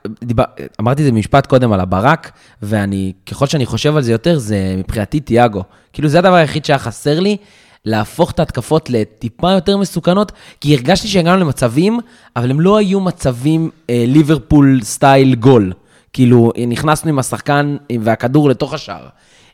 [0.81, 2.31] אמרתי את זה במשפט קודם על הברק,
[2.63, 5.63] ואני, ככל שאני חושב על זה יותר, זה מבחינתי תיאגו.
[5.93, 7.37] כאילו, זה הדבר היחיד שהיה חסר לי,
[7.85, 11.99] להפוך את ההתקפות לטיפה יותר מסוכנות, כי הרגשתי שהגענו למצבים,
[12.37, 15.73] אבל הם לא היו מצבים אה, ליברפול סטייל גול.
[16.13, 19.07] כאילו, נכנסנו עם השחקן והכדור לתוך השער.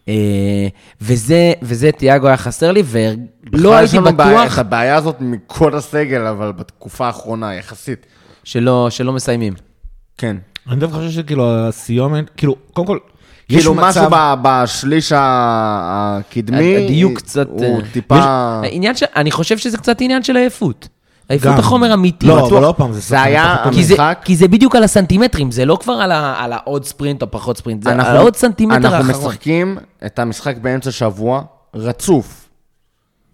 [0.09, 0.67] אה,
[1.01, 3.11] וזה, וזה תיאגו היה חסר לי, ולא
[3.45, 8.07] בכלל יש הייתי לנו בעיה- בטוח את הבעיה הזאת מכל הסגל, אבל בתקופה האחרונה, יחסית.
[8.45, 9.53] שלא, שלא מסיימים.
[10.19, 10.37] כן.
[10.71, 12.99] אני דווקא חושב שכאילו הסיומת, כאילו, קודם כל,
[13.49, 14.03] כאילו משהו.
[14.11, 17.47] ב- בשליש הקדמי, הדיוק קצת...
[17.49, 18.19] הוא אה, טיפה...
[18.63, 19.03] העניין ש...
[19.17, 20.89] אני חושב שזה קצת עניין של עייפות.
[21.29, 21.59] עייפות.
[21.59, 22.27] החומר אמיתי.
[22.27, 22.47] לא.
[22.49, 24.19] אבל עוד פעם, זה זה היה כי זה, המשחק.
[24.25, 27.93] כי זה בדיוק על הסנטימטרים, זה לא כבר על, העוד ספרינט או פחות ספרינט, זה
[27.93, 29.29] אנחנו- על העוד סנטימטר אנחנו האחרון.
[29.31, 31.43] משחקים את המשחק באמצע שבוע,
[31.75, 32.49] רצוף,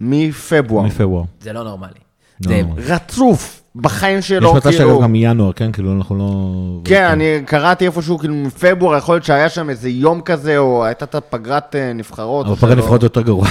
[0.00, 0.84] מפברואר.
[0.86, 1.24] מפברואר.
[1.40, 1.90] זה לא נורמלי.
[2.46, 2.50] לא
[3.74, 3.88] זה, נורמלי.
[3.88, 4.88] רצוף, בחיים יש שלו, מצב כאילו...
[4.88, 5.72] שאגב גם מינואר, כן?
[5.72, 6.80] כאילו, אנחנו לא...
[6.84, 11.04] כן, אני קראתי איפשהו, כאילו מפברואר, יכול להיות שהיה שם איזה יום כזה, או הייתה
[11.04, 12.46] את הפגרת אה, נבחרות.
[12.46, 12.76] אבל פגרת.
[12.78, 13.46] נבחרות יותר גרוע.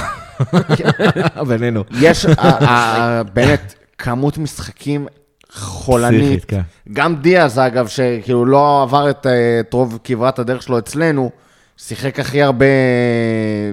[1.48, 1.84] בינינו.
[2.00, 5.06] יש, ה- ה- באמת, כמות משחקים
[5.52, 6.44] חולנית.
[6.44, 6.60] כן.
[6.92, 11.30] גם דיאז, אגב, שכאילו לא עבר את, אה, רוב כברת הדרך שלו אצלנו,
[11.76, 12.66] שיחק הכי הרבה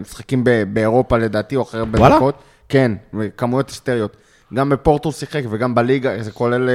[0.01, 2.09] משחקים באירופה לדעתי, או אחרי הרבה?
[2.15, 2.35] דקות.
[2.69, 2.91] כן,
[3.37, 4.17] כמויות היסטריות.
[4.53, 6.73] גם בפורטו שיחק וגם בליגה, זה כולל אה,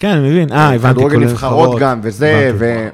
[0.00, 0.52] כן, אני מבין.
[0.52, 0.94] אה, הבנתי.
[0.98, 2.50] כדורגל כולל נבחרות גם, וזה.
[2.58, 2.88] ו...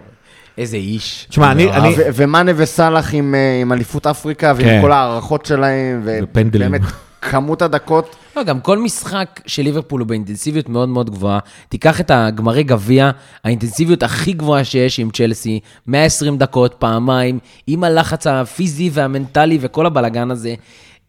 [0.59, 1.27] איזה איש.
[1.31, 1.85] תשמע, אני- מאוהב.
[1.85, 4.79] אני- ו- ומאנה וסאלח עם, אה, עם אליפות אפריקה, ועם כן.
[4.83, 6.68] כל ההערכות שלהם, ופנדלים.
[6.68, 6.81] ובאמת,
[7.22, 11.38] כמות הדקות, לא, גם כל משחק של ליברפול הוא באינטנסיביות מאוד מאוד גבוהה.
[11.68, 13.11] תיקח את הגמרי גביע,
[13.44, 20.31] האינטנסיביות הכי גבוהה שיש עם צ'לסי, 120 דקות, פעמיים, עם הלחץ הפיזי והמנטלי וכל הבלגן
[20.31, 20.55] הזה.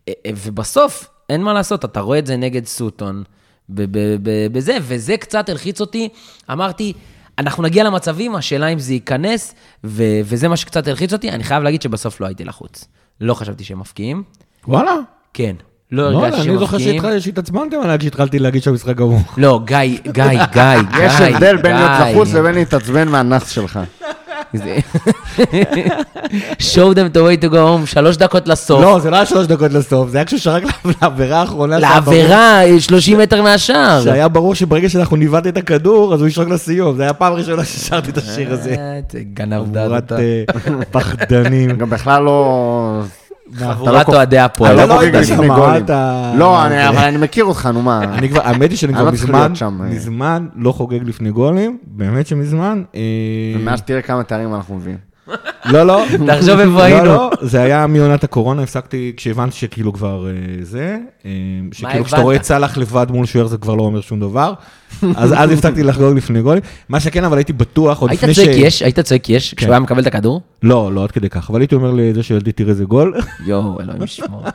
[0.07, 3.23] אה, אה, ובסוף, אין מה לעשות, אתה רואה את זה נגד סוטון,
[3.69, 6.09] ב- ב- ב- בזה, וזה קצת הלחיץ אותי.
[6.51, 6.93] אמרתי,
[7.39, 11.29] אנחנו נגיע למצבים, השאלה אם זה ייכנס, ו- וזה מה שקצת הלחיץ אותי.
[11.31, 12.85] אני חייב להגיד שבסוף לא הייתי לחוץ.
[13.21, 14.23] לא חשבתי שהם מפקיעים.
[14.67, 14.95] וואלה.
[15.33, 15.55] כן,
[15.91, 16.59] לא וואלה, הרגשתי אני שהם
[16.99, 19.19] זוכר שהתעצבנתם עליי כשהתחלתי להגיד שהמשחק גמור.
[19.37, 20.43] לא, גיא, גיא, גיא,
[20.91, 21.03] גיא.
[21.03, 21.91] יש הבדל בין להיות.
[22.15, 23.79] לחוץ לבין להתעצבן מהנאס שלך.
[24.53, 24.77] זה-
[26.59, 28.81] show them the way to go home, שלוש דקות לסוף.
[28.81, 30.63] לא, זה לא היה שלוש דקות לסוף, זה היה כשהוא שרק
[31.01, 31.79] לעבירה האחרונה.
[31.79, 34.03] לעבירה, 30 מטר מהשער.
[34.03, 36.95] שהיה ברור שברגע שאנחנו ניווט את הכדור, אז הוא ישרוק לסיום.
[36.97, 38.75] זה היה פעם ראשונה ששרתי את השיר הזה.
[38.79, 38.99] אה,
[39.33, 40.11] גנב דעת.
[40.11, 40.43] אה,
[40.91, 41.71] פחדנים.
[41.77, 43.01] גם בכלל לא...
[43.55, 44.73] חבורת לא- אוהדי הפועל.
[44.75, 45.83] אתה לא לא גולים.
[45.85, 48.03] אתה- לא, אני- אבל אני מכיר אותך, נו מה.
[48.03, 49.89] אני כבר, האמת היא שאני אני כבר לא מזמן, שם, אה.
[49.89, 52.83] מזמן לא חוגג לפני גולים, באמת שמזמן.
[52.95, 52.99] אה,
[53.63, 54.97] מאז שתראה כמה תארים אנחנו מביאים.
[55.65, 56.03] לא, לא.
[56.27, 57.05] תחשוב איפה לא, היינו.
[57.05, 61.31] לא, זה היה מעונת הקורונה, הפסקתי כשהבנתי שכאילו כבר אה, זה, אה,
[61.71, 62.21] שכאילו כשאתה?
[62.21, 64.53] רואה צלח לבד מול שוער זה כבר לא אומר שום דבר,
[65.15, 66.61] אז אז הפסקתי לחגוג לפני גולים.
[66.89, 68.39] מה שכן, אבל הייתי בטוח עוד היית לפני ש...
[68.39, 68.81] צועק יש?
[68.81, 69.53] היית צועק יש?
[69.53, 70.41] כשהוא היה מקבל את הכדור?
[70.63, 73.13] לא, לא עד כדי כך, אבל הייתי אומר לזה שילדי תראה איזה גול.
[73.45, 74.43] יואו, אלוהים ישמור.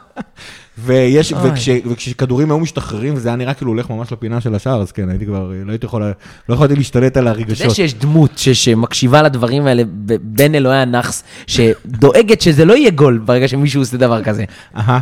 [0.85, 1.33] ויש.
[1.33, 5.09] וכש, וכשכדורים היו משתחררים וזה היה נראה כאילו הולך ממש לפינה של השער, אז כן,
[5.09, 6.03] הייתי כבר, לא הייתי יכול,
[6.49, 7.71] לא יכולתי להשתלט על אתה יודע הרגשות.
[7.75, 9.83] שיש דמות ש- שמקשיבה לדברים האלה
[10.23, 14.45] בין אלוהי הנאחס, שדואגת שזה לא יהיה גול ברגע שמישהו עושה דבר כזה.
[14.77, 14.99] אהה.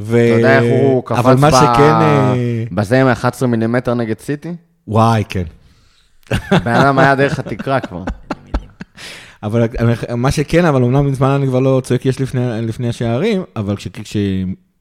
[0.00, 0.16] ו...
[0.26, 1.62] אתה יודע איך הוא קפץ אבל מה שכן...
[1.82, 2.34] אה,
[2.72, 4.54] בזה עם 11 מילימטר נגד סיטי?
[4.88, 5.44] וואי, כן.
[6.64, 8.02] בן אדם היה דרך התקרה כבר.
[9.42, 9.66] אבל
[10.16, 13.88] מה שכן, אבל אמנם מזמן אני כבר לא צועק יש לפני, לפני השערים, אבל כש-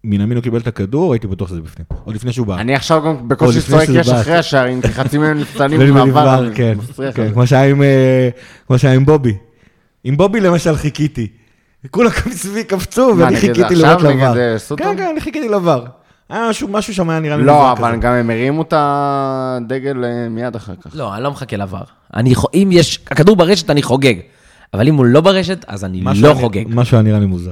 [0.06, 1.86] כשמינמינו קיבל את הכדור, הייתי בטוח שזה בפנים.
[2.04, 2.56] עוד לפני שהוא בא.
[2.58, 4.10] אני עכשיו גם בקושי צועק יש.
[4.10, 6.50] אחרי השערים, כי חצי מהם נפצלים ונדבר, במעבר.
[6.56, 7.34] כן, כן, על זה.
[7.34, 8.30] כמו שהיה עם, אה,
[8.68, 9.34] כמו שהיה עם בובי.
[10.04, 11.28] עם בובי למשל חיכיתי.
[11.92, 13.76] כולם מסביבי קפצו, ואני חיכיתי?
[13.76, 14.38] לראות נגד, לבר.
[14.40, 14.58] אה?
[14.78, 15.86] כן, כן, אני חיכיתי לבר.
[16.30, 17.98] היה משהו, משהו שם היה נראה לי לא, אבל כזה.
[18.02, 20.92] גם הם הרימו את הדגל אה, מיד אחר כך.
[20.96, 21.82] לא, אני לא מחכה לעבר.
[22.16, 24.14] אני, אם יש, הכדור ברשת, אני חוגג.
[24.74, 26.64] אבל אם הוא לא ברשת, אז אני לא היה- חוגג.
[26.68, 27.52] משהו היה נראה לי מוזר.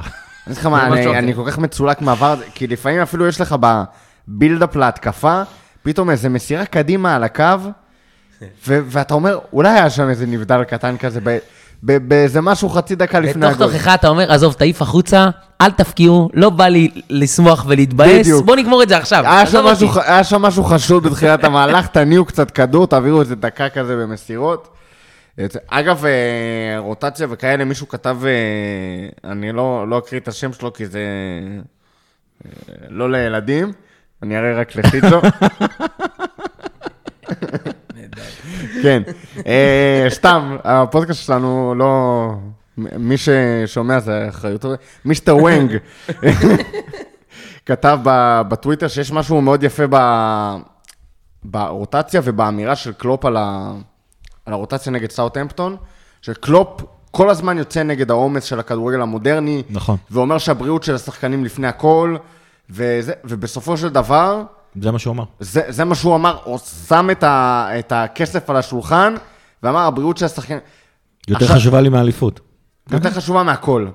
[0.51, 1.33] אני אגיד לך מה, אני-.
[1.33, 3.55] כל כך מצולק מהעבר, הזה, כי לפעמים אפילו יש לך
[4.27, 5.41] בבילדאפ להתקפה,
[5.83, 7.43] פתאום איזה מסירה קדימה על הקו,
[8.67, 11.19] ואתה אומר, אולי היה שם איזה נבדל קטן כזה,
[11.83, 13.73] באיזה משהו חצי דקה לפני בתוך הגול.
[13.73, 15.27] תוכך אתה אומר, עזוב, תעיף החוצה,
[15.61, 18.45] אל תפקיעו, לא בא לי לשמוח ולהתבאס, בדיוק.
[18.45, 19.23] בוא נגמור את זה עכשיו.
[19.25, 19.99] היה שם, משהו, אותי.
[19.99, 24.67] ח- היה שם משהו חשוד בתחילת המהלך, תניעו קצת כדור, תעבירו איזה דקה כזה במסירות.
[25.39, 26.11] את- אגב, אה,
[26.79, 30.99] רוטציה וכאלה, מישהו כתב, אה, אני לא, לא אקריא את השם שלו כי זה
[32.45, 32.51] אה,
[32.89, 33.71] לא לילדים,
[34.23, 35.21] אני אראה רק לחיצו.
[38.83, 39.01] כן,
[40.09, 42.27] סתם, הפודקאסט שלנו לא...
[42.77, 44.69] מי ששומע זה אחריותו,
[45.05, 45.77] מיסטר וונג.
[47.65, 47.99] כתב
[48.49, 49.83] בטוויטר שיש משהו מאוד יפה.
[51.43, 53.73] ברוטציה ובאמירה של קלופ על, ה...
[54.45, 55.75] על הרוטציה נגד סאוטהמפטון,
[56.21, 59.97] שקלופ כל הזמן יוצא נגד העומס של הכדורגל המודרני, נכון.
[60.11, 62.15] ואומר שהבריאות של השחקנים לפני הכל,
[62.69, 64.43] וזה, ובסופו של דבר,
[64.81, 65.23] זה מה שהוא אמר.
[65.39, 67.67] זה, זה מה שהוא אמר, הוא שם את, ה...
[67.79, 69.13] את הכסף על השולחן,
[69.63, 70.59] ואמר, הבריאות של השחקנים...
[71.27, 72.39] יותר עכשיו- חשובה לי מהאליפות.
[72.91, 73.87] יותר חשובה מהכל.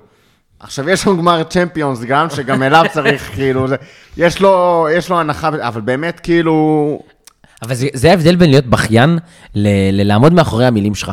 [0.61, 3.77] עכשיו, יש לנו גמר צ'מפיונס גם, שגם אליו צריך, כאילו, זה,
[4.17, 6.99] יש לו, יש לו הנחה, אבל באמת, כאילו,
[7.63, 9.19] אבל זה, זה ההבדל בין להיות בכיין
[9.55, 11.11] ל- ללעמוד מאחורי המילים שלך.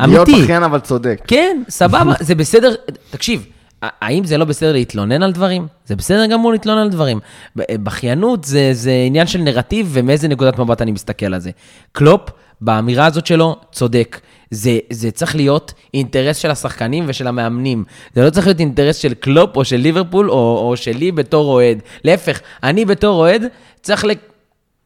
[0.00, 0.42] להיות אמיתי.
[0.42, 1.20] בכיין אבל צודק.
[1.26, 2.74] כן, סבבה, זה בסדר,
[3.10, 3.46] תקשיב,
[3.82, 5.66] האם זה לא בסדר להתלונן על דברים?
[5.86, 7.18] זה בסדר גמור להתלונן על דברים.
[7.56, 11.50] ב- בכיינות זה, זה עניין של נרטיב ומאיזה נקודת מבט אני מסתכל על זה.
[11.92, 12.20] קלופ,
[12.60, 14.20] באמירה הזאת שלו, צודק.
[14.50, 17.84] זה, זה צריך להיות אינטרס של השחקנים ושל המאמנים.
[18.14, 20.34] זה לא צריך להיות אינטרס של קלופ או של ליברפול או,
[20.68, 21.78] או שלי בתור אוהד.
[22.04, 23.42] להפך, אני בתור אוהד
[23.82, 24.10] צריך, ל...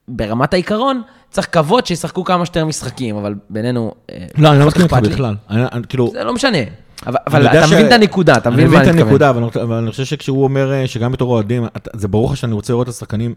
[0.09, 3.95] ברמת העיקרון, צריך כבוד שישחקו כמה שיותר משחקים, אבל בינינו...
[4.13, 5.13] אה, לא, אני לא פחות מסכים איתך.
[5.15, 5.35] בכלל.
[5.51, 6.59] אני- כאילו, זה לא משנה.
[7.07, 9.33] אבל, אתה מבין את הנקודה, אתה מבין מה אני אני מבין את מתכוון.
[9.33, 11.65] הנקודה, אבל אני- חושב שכשהוא אומר אה, שגם בתור אוהדים,
[11.97, 12.89] זה ברור לך שאני רוצה לראות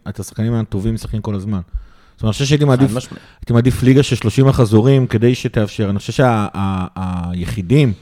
[0.10, 1.60] את השחקנים, הטובים משחקים כל הזמן.
[2.16, 2.66] זאת אומרת, אני חושב שהייתי
[3.54, 5.90] מעדיף, ליגה של 30 מחזורים כדי שתאפשר.
[5.90, 7.94] אני חושב שהיחידים,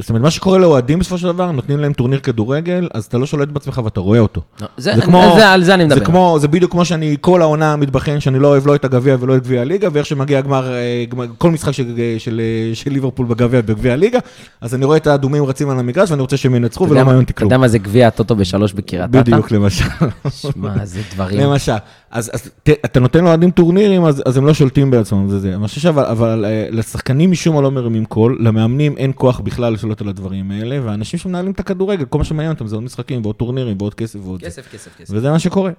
[0.00, 3.26] זאת אומרת, מה שקורה לאוהדים בסופו של דבר, נותנים להם טורניר כדורגל, אז אתה לא
[3.26, 4.40] שולט בעצמך ואתה רואה אותו.
[4.60, 4.92] לא, זה-
[5.36, 5.98] זה- על זה אני מדבר.
[5.98, 9.16] זה כמו, זה בדיוק כמו שאני כל העונה מתבכיין שאני לא אוהב לא את הגביע
[9.20, 11.84] ולא את גביע הליגה, ואיך שמגיע הגמר, אה, גמר- כל משחק של,
[12.18, 14.18] של, אה, של ליברפול בגביע ובגביע הליגה,
[14.60, 17.22] אז אני רואה את האדומים רצים על המגרש ואני רוצה שהם ינצחו אתה ולא מעניין
[17.22, 17.46] אותי אתה כלום.
[17.50, 19.20] יודע מה זה גביע הטוטו בשלוש בקריית אתא?
[19.22, 19.84] בדיוק, למשל.
[20.28, 21.40] שמע, זה דברים.
[21.40, 21.72] למשל.
[22.16, 25.54] אז, אז ת, אתה נותן לאוהדים טורנירים, אז, אז הם לא שולטים בעצמם, זה זה.
[25.54, 29.72] אני חושב אבל, אבל אה, לשחקנים משום מה לא מרימים קול, למאמנים אין כוח בכלל
[29.72, 33.22] לשלוט על הדברים האלה, והאנשים שמנהלים את הכדורגל, כל מה שמעניין אותם זה עוד משחקים
[33.22, 34.46] ועוד טורנירים ועוד כסף ועוד זה.
[34.46, 35.14] כסף, כסף, כסף.
[35.16, 35.70] וזה מה שקורה.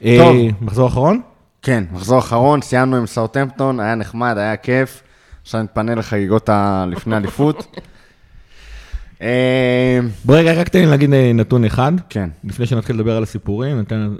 [0.00, 0.04] טוב.
[0.04, 1.20] אה, מחזור אחרון?
[1.62, 5.02] כן, מחזור אחרון, סיימנו עם סאוטהמפטון, היה נחמד, היה כיף.
[5.42, 7.66] עכשיו נתפנה לחגיגות ה- לפני אליפות.
[9.22, 13.22] אה, בוא רגע, רק תן לי להגיד אה, נתון אחד, כן, לפני שנתחיל לדבר על
[13.22, 14.14] הסיפורים, ניתן...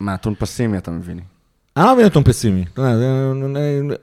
[0.00, 1.18] מה, נתון פסימי, אתה מבין.
[1.76, 2.64] אני לא מבין נתון פסימי,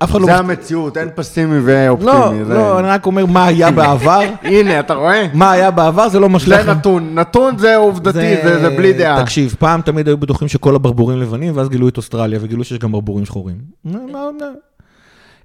[0.04, 0.26] אף אחד לא...
[0.26, 2.46] זה המציאות, אין פסימי לא, ואופטימי.
[2.46, 5.28] זה- לא, אני רק אומר מה היה בעבר, הנה, אתה רואה?
[5.34, 6.62] מה היה בעבר זה לא משליך.
[6.62, 9.24] זה נתון, נתון זה עובדתי, זה בלי דעה.
[9.24, 12.92] תקשיב, פעם תמיד היו בטוחים שכל הברבורים לבנים, ואז גילו את אוסטרליה, וגילו שיש גם
[12.92, 13.58] ברבורים שחורים.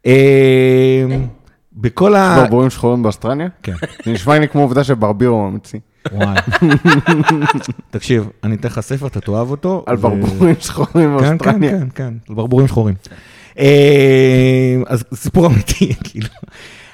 [0.07, 1.07] אה,
[1.73, 2.37] בכל ה...
[2.41, 3.49] ברבורים שחורים באוסטרליה?
[3.63, 3.75] כן.
[4.05, 5.79] זה נשמע לי כמו עובדה שברבירו הוא המציא.
[6.13, 6.37] וואי.
[7.91, 9.85] תקשיב, אני אתן לך ספר, אתה תאהב אותו.
[9.87, 11.71] על ברבורים שחורים כן, כן, באוסטרליה.
[11.71, 12.95] כן, כן, על ברבורים שחורים.
[13.59, 16.29] אה, אז סיפור אמיתי, כאילו.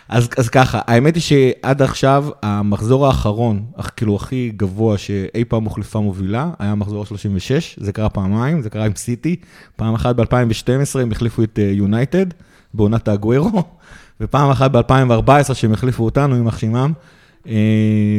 [0.09, 3.63] אז, אז ככה, האמת היא שעד עכשיו, המחזור האחרון,
[3.97, 8.85] כאילו הכי גבוה שאי פעם הוחלפה מובילה, היה המחזור ה-36, זה קרה פעמיים, זה קרה
[8.85, 9.37] עם סיטי,
[9.77, 12.27] פעם אחת ב-2012 הם החליפו את יונייטד,
[12.75, 13.63] בעונת האגוורו,
[14.21, 17.18] ופעם אחת ב-2014 שהם החליפו אותנו, יימח שמם, אה,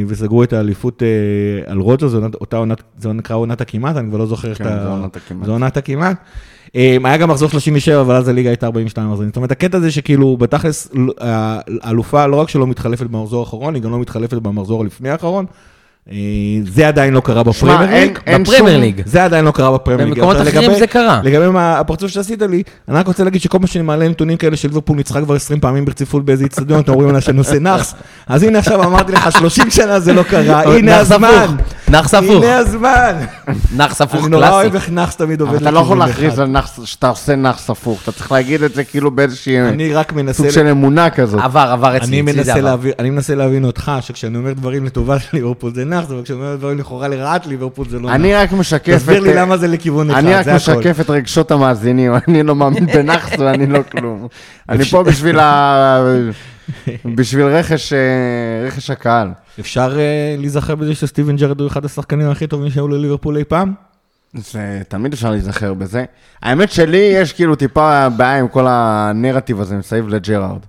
[0.08, 1.08] וסגרו את האליפות אה,
[1.72, 4.58] על רוג'ר, זו עונת- אותה עונת, זה נקרא עונת הכמעט, אני כבר לא זוכר איך
[4.58, 4.82] כן, אתה...
[4.82, 5.46] זה עונת הכמעט.
[5.46, 6.16] זו עונת הכמעט.
[6.76, 9.28] אה, היה גם מחזור 37, אבל אז הליגה הייתה 42 מחזורים.
[9.28, 10.88] זאת אומרת, הקטע זה שכאילו, בתכלס,
[11.80, 15.46] האלופה לא רק שלא מתחלפת במחזור האחרון, היא גם לא מתחלפת במחזור הלפני האחרון.
[16.12, 16.16] אה,
[16.72, 18.18] זה עדיין לא קרה בפרמייר ליג.
[18.40, 19.02] בפרמייר ליג.
[19.06, 20.14] זה עדיין לא קרה בפרמייר ליג.
[20.14, 21.20] במקומות אחרים לגבי- זה קרה.
[21.24, 24.56] לגבי מה- הפרצוף שעשית לי, אני רק רוצה להגיד שכל פעם שאני מעלה נתונים כאלה
[24.56, 27.94] של ליברפול ניצחה כבר 20 פעמים ברציפות באיזה איצטדיון, אתם אומרים לה שאני עושה נאחס.
[28.26, 31.56] אז הנה עכשיו אמרתי לך, 30 שנה זה לא קרה, הנה הזמן.
[31.88, 33.12] נח ספוך, הנה הזמן.
[33.76, 34.54] נח ספוך אני נורא קלאסי.
[34.54, 35.54] אוהב איך נאחס תמיד עובד.
[35.62, 36.38] אתה לא יכול להכריז.
[36.38, 40.12] על נאחס, שאתה עושה נאחס הפוך, אתה צריך להגיד את זה כאילו באיזושהי אני רק
[40.12, 40.42] מנסה...
[40.42, 41.40] סוג של אמונה כזאת.
[41.42, 42.60] עבר, עבר אצלי, אני מנסה.
[42.60, 46.56] להבין, אני מנסה להבין אותך, שכשאני אומר דברים לטובת ליברפול זה נאחס, אבל כשאני אומר
[46.56, 48.14] דברים לכאורה לרעת ליברפול זה לא נאחס.
[48.14, 48.96] אני רק משקף.
[48.96, 50.72] תסביר לי למה זה לכיוון אחד, אני רק זה הכל.
[50.78, 54.28] משקף את רגשות המאזינים, אני לא מאמין בנאחס ואני לא כלום.
[54.68, 56.00] אני פה בשביל ה...
[57.16, 57.98] בשביל רכש, אה,
[58.66, 59.28] רכש הקהל.
[59.60, 63.74] אפשר אה, להיזכר בזה שסטיבן ג'רד הוא אחד השחקנים הכי טובים שהיו לליברפול אי פעם?
[64.34, 66.04] זה תמיד אפשר להיזכר בזה.
[66.42, 70.60] האמת שלי יש כאילו טיפה בעיה עם כל הנרטיב הזה מסביב לג'רארד.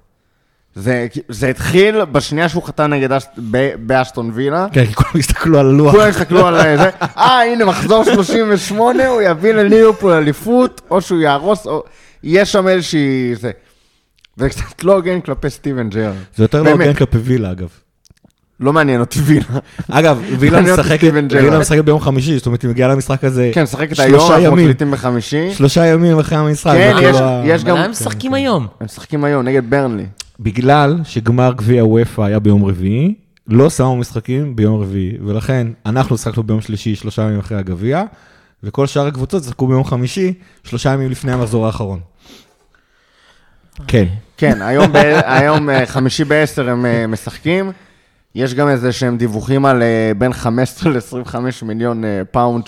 [0.76, 4.68] זה, זה התחיל בשנייה שהוא חתם נגד אש, ב, באסטון וילה.
[4.72, 5.92] כן, כי כולם הסתכלו על הלוח.
[5.92, 11.68] כולם הסתכלו על זה, אה, הנה מחזור 38, הוא יביא לליברפול אליפות, או שהוא יהרוס,
[11.68, 11.84] או...
[12.24, 13.36] יש שם איזושהי...
[13.36, 13.52] זה.
[14.36, 16.16] זה קצת לא הוגן כלפי סטיבן ג'רארד.
[16.36, 16.70] זה יותר לא.
[16.70, 17.68] הוגן כלפי וילה, אגב.
[18.60, 19.46] לא מעניין אותי וילה.
[19.92, 21.32] אגב, וילה משחקת ג'רארד.
[21.34, 24.66] וילה משחקת ביום חמישי, זאת אומרת, היא מגיעה למשחק הזה כן, משחקת היום, אנחנו ימים.
[24.66, 25.54] מקליטים בחמישי.
[25.54, 26.72] שלושה ימים אחרי המשחק.
[26.74, 28.68] כן, יש- כאילו יש גם- הם משחקים היום?
[28.80, 30.06] הם משחקים היום נגד ברנלי.
[30.42, 33.14] בגלל שגמר גביע אופ"א היה ביום רביעי,
[33.48, 38.04] לא שמו משחקים ביום רביעי, ולכן אנחנו שיחקנו ביום שלישי, שלושה ימים אחרי הגביע,
[38.64, 42.00] וכל שאר הקבוצות שיחקו ביום חמישי, שלושה ימים לפני המחזור האחרון.
[43.88, 44.06] כן.
[44.38, 47.72] כן, היום, ב- היום אה, חמישי בעשר הם אה, משחקים.
[48.36, 52.64] יש גם איזה שהם דיווחים על אה, בין 15 ל-25 מיליון אה, פאונד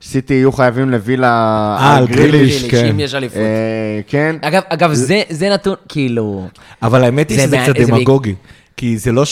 [0.00, 1.28] שסיטי יהיו חייבים לווילה
[1.80, 2.64] אה, על גריליש.
[2.64, 2.86] כן.
[2.86, 3.38] אם יש אליפות.
[3.38, 4.36] אה, כן.
[4.40, 6.46] אגב, אגב, זה- זה נתון, כאילו...
[6.82, 8.34] אבל האמת היא זה שזה מה- קצת דמגוגי,
[8.76, 9.24] כי זה לא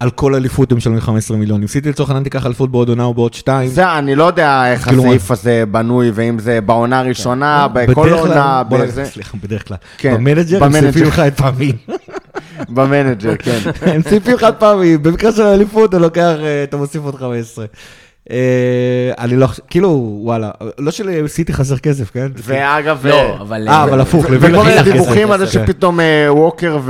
[0.00, 1.60] שעל כל אליפות הם משלמים 15 מיליון.
[1.60, 4.72] אם סיטי לצורך העניין תיקח אליפות בעוד עונה או בעוד שתיים, זה, אני לא יודע
[4.72, 5.04] איך כאילו?
[5.04, 9.76] הסעיף הזה בנוי, ואם זה בעונה הראשונה, בכל עונה, נגיד, סליחה, בדרך כלל.
[9.98, 10.72] כן, ב manager הם
[11.06, 11.74] לך את פעמים.
[12.74, 13.58] ב manager, כן.
[13.92, 17.64] הם ציפים חד פעמי, במקרה של האליפות אתה לוקח, אה, אתה מוסיף עוד 15.
[18.30, 22.26] אה, אני לא חושב, כאילו, וואלה, לא שלסיטי חסר כסף, כן?
[22.36, 23.68] ואגב, לא, אבל...
[23.68, 25.66] אה, אבל הפוך, ו- לווילה וכל מיני חסר דיווחים על זה כסף, כן.
[25.66, 26.82] שפתאום אה, ווקר לא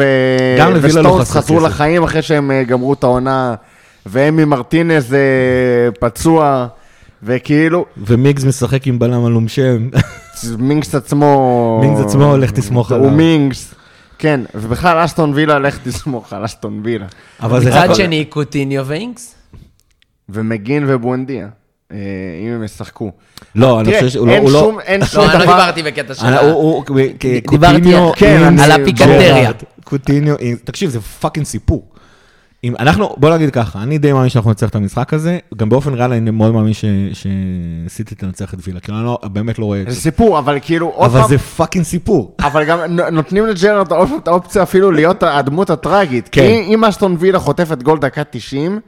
[0.83, 1.67] וסטונס חסר חזרו כסף.
[1.67, 3.55] לחיים אחרי שהם אה, גמרו את העונה,
[4.07, 5.19] ואמי מרטינז אה,
[6.01, 6.67] פצוע,
[7.23, 9.89] וכאילו, ומיגס משחק עם בלם עלום שם.
[10.59, 11.79] מינגס עצמו...
[11.83, 13.05] מינגס עצמו, לך תסמוך עליו.
[13.05, 13.75] הוא מינגס.
[14.19, 17.07] כן, ובכלל אסטון וילה, לך תסמוך על אסטון וילה.
[17.43, 17.95] אבל זה מצד.
[17.95, 19.40] שני, קוטיניו ואינקס.
[20.33, 21.49] ומגין ובואנדיה,
[21.93, 21.97] אה,
[22.47, 23.11] אם הם ישחקו.
[23.55, 24.33] לא, אני תראה, חושב שהוא לא...
[24.33, 25.53] אין הוא לא- שום- אין שום לא, אני לא דבר...
[25.55, 26.27] דיברתי בקטע של...
[26.27, 29.51] אני- ה- הוא- הוא- כ- דיברתי קוטיניו, כן, על הפיקנטריה.
[29.85, 30.35] קוטיניו.
[30.65, 31.85] תקשיב, זה fucking סיפור.
[32.65, 35.95] אם אנחנו, בוא נגיד ככה, אני די מאמין שאנחנו נצטרך את המשחק הזה, גם באופן
[35.95, 36.85] ריאלי אני מאוד מאמין ש-
[37.89, 40.01] שסיטי תנצח את וילה, כי אני לא- באמת לא רואה את זה זה.
[40.01, 42.35] סיפור, אבל כאילו, עוד אבל פעם, זה fucking סיפור.
[42.41, 42.79] אבל גם
[43.13, 43.45] נותנים
[43.93, 46.29] האופ- את האופציה אפילו להיות הדמות הטראגית.
[46.33, 46.41] כן.
[46.41, 48.81] כי אם אסטון וילה חוטפת גול דקה 90,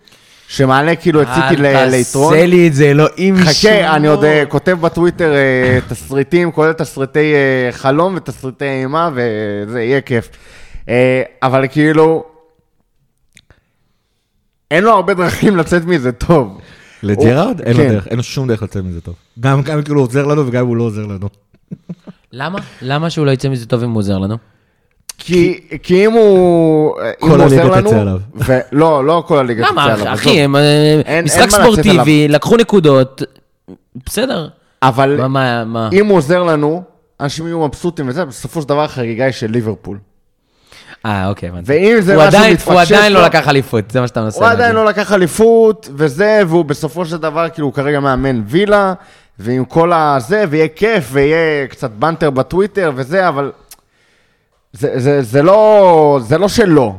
[0.48, 4.24] שמעלה כאילו את סיטי ל- אל ליתרון, תעשה לי את זה, אלוהים חכה, אני עוד
[4.24, 10.28] אה, כותב בטוויטר אה, תסריטים, כולל תסריטי אה, חלום ותסריטי אימה, וזה יהיה כיף.
[10.88, 12.24] אה, אבל כאילו,
[14.70, 16.60] אין לו הרבה דרכים לצאת מזה טוב.
[17.02, 17.60] לג'רארד?
[17.60, 17.88] אין לו כן.
[17.88, 19.14] דרך, אין לו שום דרך לצאת מזה טוב.
[19.40, 21.28] גם גם אם כאילו הוא עוזר לנו וגם אם הוא לא עוזר לנו.
[22.32, 22.58] למה?
[22.82, 24.36] למה שהוא לא יצא מזה טוב אם הוא עוזר לנו?
[25.18, 28.16] כי, כי אם הוא, אם כל עוזר הליגה תצא עליו.
[28.36, 29.98] ו- לא, לא כל הליגה תצא עליו.
[30.00, 30.14] למה.
[30.14, 33.22] אחי, הם, אה, אין משחק לצאת ספורטיבי, לקחו נקודות,
[34.06, 34.48] בסדר.
[34.82, 35.88] אבל מה, מה, מה?
[35.92, 36.82] אם הוא עוזר לנו,
[37.20, 39.98] אנשים יהיו מבסוטים וזה, בסופו של דבר החגיגה היא של ליברפול.
[41.06, 41.64] אה, אוקיי, הבנתי.
[41.72, 44.38] ואם זה משהו עדיין- מתפקשש הוא עדיין לו- לא לקח אליפות, זה מה שאתה מנסה
[44.38, 48.94] הוא עדיין לא לקח אליפות, וזה, והוא בסופו של דבר, כאילו, הוא כרגע מאמן וילה,
[49.38, 53.52] ועם כל הזה, ויהיה כיף, ויהיה קצת בנטר בטוויטר וזה, אבל
[54.72, 56.94] זה, זה, זה, לא, זה לא שלא,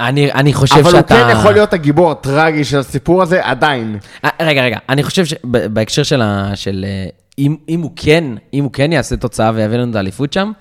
[0.00, 1.14] אני, אני חושב אבל שאתה...
[1.14, 3.98] הוא כן יכול להיות הגיבור הטרגי של הסיפור הזה עדיין.
[4.24, 6.50] אה, רגע, רגע, אני חושב שבהקשר של ה...
[6.54, 6.84] של...
[6.88, 7.08] אה,
[7.38, 10.52] אם, אם, הוא כן, אם הוא כן יעשה תוצאה ויביא לנו את האליפות שם,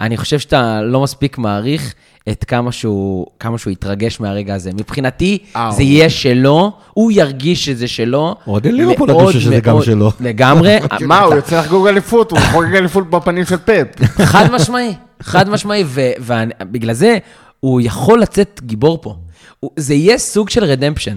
[0.00, 1.94] אני חושב שאתה לא מספיק מעריך
[2.28, 4.70] את כמה שהוא, כמה שהוא יתרגש מהרגע הזה.
[4.74, 8.34] מבחינתי, אה, זה יהיה שלו, הוא ירגיש שזה שלו.
[8.46, 10.10] אוהדי ליברפול מאוד ירגישו שזה גם שלו.
[10.20, 10.78] לגמרי.
[11.00, 13.86] מה, הוא יוצא לחגוג אליפות, הוא חוגג אליפות בפנים של פאפ.
[14.32, 15.84] חד משמעי, חד משמעי,
[16.20, 17.18] ובגלל זה
[17.60, 19.16] הוא יכול לצאת גיבור פה.
[19.60, 21.16] הוא- זה יהיה סוג של רדמפשן.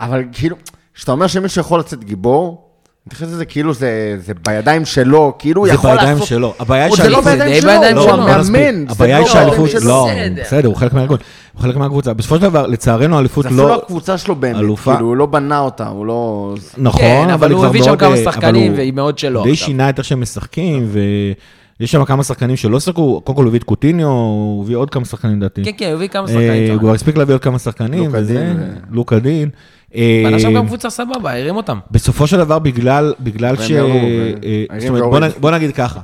[0.00, 0.56] אבל כאילו,
[0.94, 2.48] כשאתה אומר שמישהו יכול לצאת גיבור,
[3.06, 6.28] אני מתייחס לזה כאילו זה, זה בידיים שלו, כאילו הוא זה יכול בידיים לעשות...
[6.28, 6.54] שלו.
[6.58, 8.10] הבעיה היא הוא- זה לא שהאליפות- בידיים די שלו, בידיים הוא.
[8.10, 8.86] המאמן.
[8.86, 9.88] זה הבעיה היא לא שהאליפות, בידיים שלו.
[9.90, 10.08] לא,
[10.44, 10.68] בסדר.
[10.68, 11.18] הוא חלק מהארגון,
[11.52, 12.14] הוא חלק מהקבוצה.
[12.14, 13.74] בסופו של דבר, לצערנו, האליפות זה אפילו לא...
[13.82, 14.92] הקבוצה שלו באמת, אלופה.
[14.94, 16.54] כאילו, הוא לא בנה אותה, הוא לא...
[16.78, 19.56] נכון, כן, אבל הוא הביא שם כמה אה, שחקנים, והיא מאוד שלו די.
[19.56, 20.88] שינה את איך שהם משחקים,
[21.80, 24.90] ויש שם כמה שחקנים שלא שיחקו, קודם כל הוא הביא את קוטיניו, הוא הביא עוד
[24.90, 25.64] כמה שחקנים לדעתי.
[25.64, 26.50] כן, כן, הוא הביא כמה אה, שחקנים.
[26.50, 26.78] הוא טובים.
[26.78, 29.48] כבר הספיק להביא עוד כמה שחקנים, וזה, דין ו- לוקה דין.
[29.94, 31.78] אה, בנה שם גם קבוצה סבבה, הרים אותם.
[31.90, 33.70] בסופו של דבר, בגלל, בגלל ש...
[33.70, 36.00] אה, זאת אומרת, בוא נגיד ככה.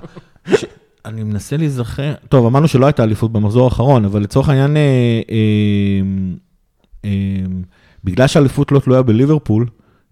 [1.06, 4.82] אני מנסה להיזכר, טוב, אמרנו שלא הייתה אליפות במחזור האחרון, אבל לצורך העניין, אה,
[5.30, 5.36] אה,
[7.04, 7.10] אה,
[8.04, 9.66] בגלל שהאליפות לא תלויה בליברפול,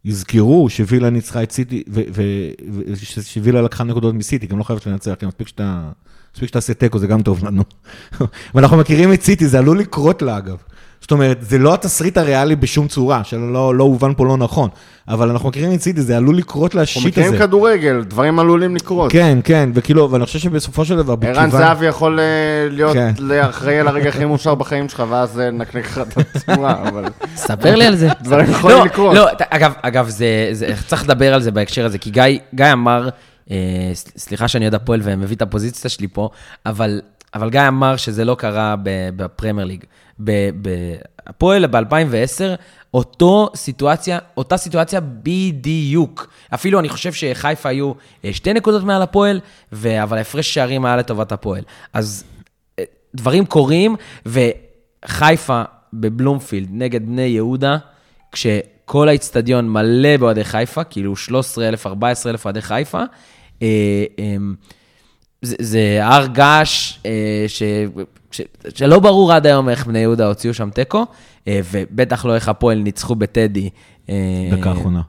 [0.04, 4.64] יזכרו שווילה ניצחה את סיטי, ו- ו- ו- ש- שווילה לקחה נקודות מסיטי, גם לא
[4.64, 5.90] חייבת לנצח, כי מספיק שאתה...
[6.34, 7.62] מספיק שתעשה תיקו, זה גם טוב לנו.
[8.54, 10.56] ואנחנו מכירים את סיטי, זה עלול לקרות לה, אגב.
[11.04, 14.68] זאת אומרת, זה לא התסריט הריאלי בשום צורה, שלא לא הובן פה לא נכון,
[15.08, 17.38] אבל אנחנו מכירים את סיטי, זה עלול לקרות לה אנחנו השיט מכירים הזה.
[17.38, 19.12] כדורגל, דברים עלולים לקרות.
[19.12, 22.24] כן, כן, וכאילו, ואני חושב שבסופו של דבר, ערן זהבי יכול אה,
[22.70, 23.12] להיות כן.
[23.40, 27.04] אחראי על הרגע הכי מאושר בחיים שלך, ואז אה, נקנק לך את הצורה, אבל...
[27.36, 28.08] ספר לי על זה.
[28.22, 29.14] דברים יכולים לא, לקרות.
[29.14, 32.22] לא, אגב, אגב, זה, זה, צריך לדבר על זה בהקשר הזה, כי גיא,
[32.54, 33.08] גיא אמר,
[33.50, 33.56] אה,
[33.94, 36.28] סליחה שאני אוהד הפועל ומביא את הפוזיציה שלי פה,
[36.66, 37.00] אבל,
[37.34, 38.74] אבל גיא אמר שזה לא קרה
[39.16, 39.84] בפרמייר ליג.
[40.18, 40.96] ב- ב-
[41.26, 42.56] הפועל ב-2010,
[42.94, 46.28] אותו סיטואציה, אותה סיטואציה בדיוק.
[46.54, 47.92] אפילו אני חושב שחיפה היו
[48.24, 49.40] אה, שתי נקודות מעל הפועל,
[49.72, 51.62] ו- אבל הפרש שערים היה לטובת הפועל.
[51.92, 52.24] אז
[52.78, 52.84] אה,
[53.14, 53.96] דברים קורים,
[54.26, 55.62] וחיפה
[55.92, 57.76] בבלומפילד נגד בני יהודה,
[58.32, 63.02] כשכל האיצטדיון מלא באוהדי חיפה, כאילו 13,000, 14,000 אוהדי חיפה,
[63.62, 64.36] אה, אה,
[65.44, 67.62] זה, זה הר געש אה, ש,
[68.30, 68.40] ש,
[68.74, 71.06] שלא ברור עד היום איך בני יהודה הוציאו שם תיקו,
[71.48, 73.70] אה, ובטח לא איך הפועל ניצחו בטדי.
[74.08, 75.00] אה, דקה אחרונה.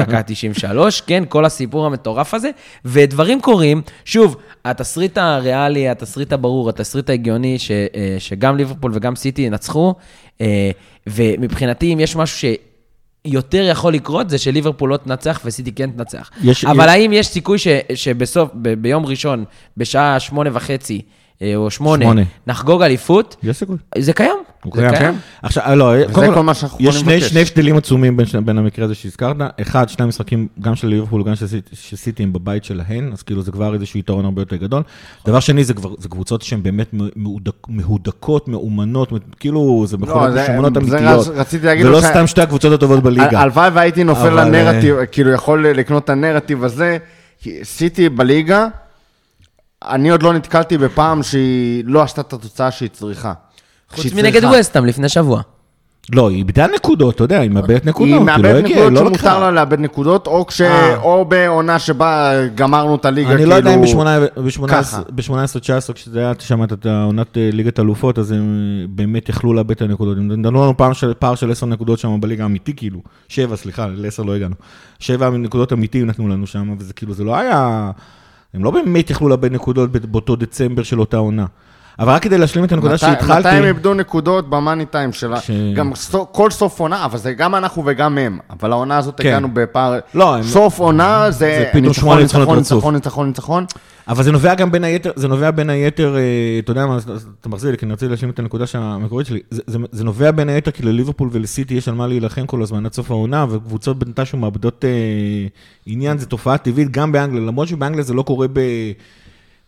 [0.00, 2.50] דקה 93, כן, כל הסיפור המטורף הזה,
[2.84, 9.42] ודברים קורים, שוב, התסריט הריאלי, התסריט הברור, התסריט ההגיוני, ש, אה, שגם ליברפול וגם סיטי
[9.42, 9.94] ינצחו,
[10.40, 10.70] אה,
[11.06, 12.38] ומבחינתי, אם יש משהו
[13.26, 16.30] שיותר יכול לקרות, זה שליברפול לא תנצח וסיטי כן תנצח.
[16.42, 19.44] יש- אבל יש- האם יש סיכוי ש, שבסוף, ב, ביום ראשון,
[19.76, 21.02] בשעה שמונה וחצי,
[21.42, 22.22] אה, או שמונה, שמונה.
[22.46, 23.36] נחגוג אליפות?
[23.42, 23.76] יש סיכוי.
[23.98, 24.36] זה קיים.
[24.66, 25.14] הוא זה קיים, קיים.
[25.42, 28.94] עכשיו, אה, לא, קודם כל מה שאנחנו יש יכולים שני, הבדלים עצומים בין, המקרה הזה
[28.94, 29.36] שהזכרת.
[29.60, 31.46] אחד, שני המשחקים, גם של ליברפול וגם של
[31.96, 34.82] סיטי- הם בבית שלהן, אז כאילו זה כבר איזשהו יתרון הרבה יותר גדול.
[35.26, 36.86] דבר שני, זה כבר, זה קבוצות שהן באמת
[37.16, 41.24] מהודק, מהודקות, מאומנות, כאילו זה בכל לא, זאת זה- משומנות אמיתיות.
[41.24, 43.40] זה לא ש- סתם שתי הקבוצות הטובות בליגה.
[43.40, 46.98] הלוואי והייתי נופל אבל, לנרטיב, כאילו יכול לקנות את הנרטיב הזה,
[47.62, 48.66] סיטי בליגה,
[49.84, 53.32] אני עוד לא נתקלתי בפעם שהיא לא עשתה את התוצאה שהיא צריכה.
[53.94, 54.56] חוץ מנגד צריכה.
[54.56, 55.40] ווסטהאם לפני שבוע.
[56.12, 58.92] לא, היא איבדה נקודות, אתה יודע, היא מאבדת נקודות, היא היא לא מאבדת הגיעה, נקודות
[58.92, 59.16] לא שמותר.
[59.40, 60.96] לה לאבד נקודות, או כש- אה.
[60.96, 63.50] או בעונה שבה גמרנו את הליגה, אני כאילו...
[63.50, 63.80] לא יודע אם
[64.68, 65.02] ככה.
[65.10, 68.38] ב-18-19, כשזה היה שם את העונת אה, ליגת אלופות, אז הם
[68.82, 70.16] אה, באמת יכלו לאבד את הנקודות.
[70.18, 73.00] הם נתנו לנו פער של- פער של 10 נקודות שם בליגה האמיתי, כאילו.
[73.28, 74.54] 7, סליחה, ל-10 לא הגענו.
[74.98, 77.90] 7 נקודות אמיתי נתנו לנו שם, וזה כאילו, זה לא היה...
[78.54, 81.46] הם לא באמת יכלו לאבד נקודות באותו דצמבר של אותה עונה.
[81.98, 83.38] אבל רק כדי להשלים את הנקודה שהתחלתי...
[83.48, 85.40] מתי הם איבדו נקודות במאני טיים שלה?
[85.40, 88.38] ש- גם סו- כל סוף עונה, אבל זה גם אנחנו וגם הם.
[88.50, 89.28] אבל העונה הזאת כן.
[89.28, 89.98] הגענו בפער...
[90.14, 92.74] לא, הם- סוף עונה זה זה פתאום ניצחון, שמונה ניצחונות ניצחון, רצוף.
[92.94, 93.64] ניצחון, ניצחון, ניצחון.
[94.08, 96.20] אבל זה נובע גם בין היתר, זה נובע בין היתר, אה,
[96.58, 96.98] אתה יודע מה,
[97.40, 99.40] אתה מחזיר לי, כי אני רוצה להשלים את הנקודה המקורית שלי.
[99.50, 102.86] זה, זה, זה נובע בין היתר כי לליברפול ולסיטי יש על מה להילחם כל הזמן
[102.86, 104.90] עד סוף העונה, וקבוצות מתישהו מאבדות אה,
[105.86, 108.60] עניין, זו תופעה טבעית גם באנגליה, למרות שבאנגליה זה לא קורה ב...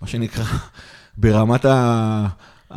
[0.03, 0.45] מה שנקרא,
[1.19, 2.27] ברמת ה...
[2.71, 2.75] in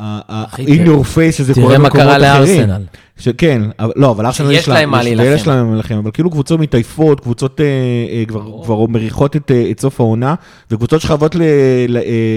[0.85, 2.59] your face, שזה תראה קורה מה במקומות קרה אחרים.
[2.69, 2.83] לארסנל.
[3.17, 3.61] שכן,
[3.95, 5.23] לא, אבל ארסנל יש לה, להם מה יש- להילחם.
[5.31, 7.65] ויש להם מה להילחם, אבל כאילו קבוצות מתעייפות, קבוצות אה,
[8.09, 8.23] אה,
[8.63, 10.35] כבר, מריחות את, אה, את סוף העונה,
[10.71, 11.35] וקבוצות שחייבות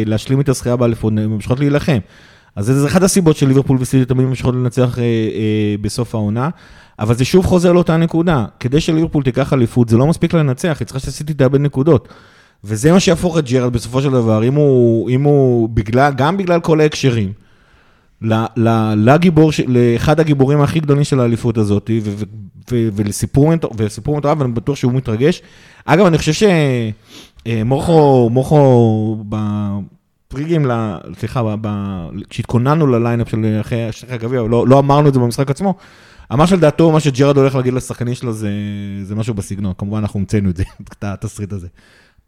[0.06, 1.98] להשלים את הזכייה באליפות, ממשיכות להילחם.
[2.56, 4.98] אז זה אחת הסיבות של ליברפול וסיטי תמיד ממשיכות לנצח
[5.80, 6.48] בסוף העונה,
[6.98, 8.44] אבל זה שוב חוזר לאותה נקודה.
[8.60, 12.08] כדי שליברפול תיקח אליפות, זה לא מספיק לנצח, היא צריכה שסיטי תאבד נקודות.
[12.64, 16.60] וזה מה שיהפוך את ג'רד בסופו של דבר, אם הוא, אם הוא בגלל, גם בגלל
[16.60, 17.32] כל ההקשרים,
[18.22, 22.24] ל- ל- לגיבור, לאחד הגיבורים הכי גדולים של האליפות הזאת, ו- ו-
[22.70, 23.52] ו- ולסיפור
[24.16, 25.42] מטורף, ואני בטוח שהוא מתרגש.
[25.84, 26.32] אגב, אני חושב
[29.28, 35.20] בפריגים, ל- סליחה, ב- ב- כשהתכוננו לליינאפ של אחרי הגביע, לא, לא אמרנו את זה
[35.20, 35.74] במשחק עצמו,
[36.32, 40.56] אמר שלדעתו, מה שג'רד הולך להגיד לשחקנים שלו זה משהו בסגנון, כמובן אנחנו המצאנו את
[40.56, 40.64] זה,
[40.98, 41.68] את התסריט הזה.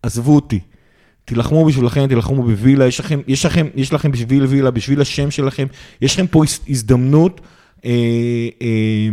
[0.07, 0.61] עזבו אותי,
[1.25, 5.67] תילחמו בשבילכם, תילחמו בווילה, יש לכם, יש לכם, יש לכם בשביל וילה, בשביל השם שלכם,
[6.03, 7.41] יש לכם פה הז- הזדמנות
[7.85, 7.91] אה,
[8.63, 9.09] אה,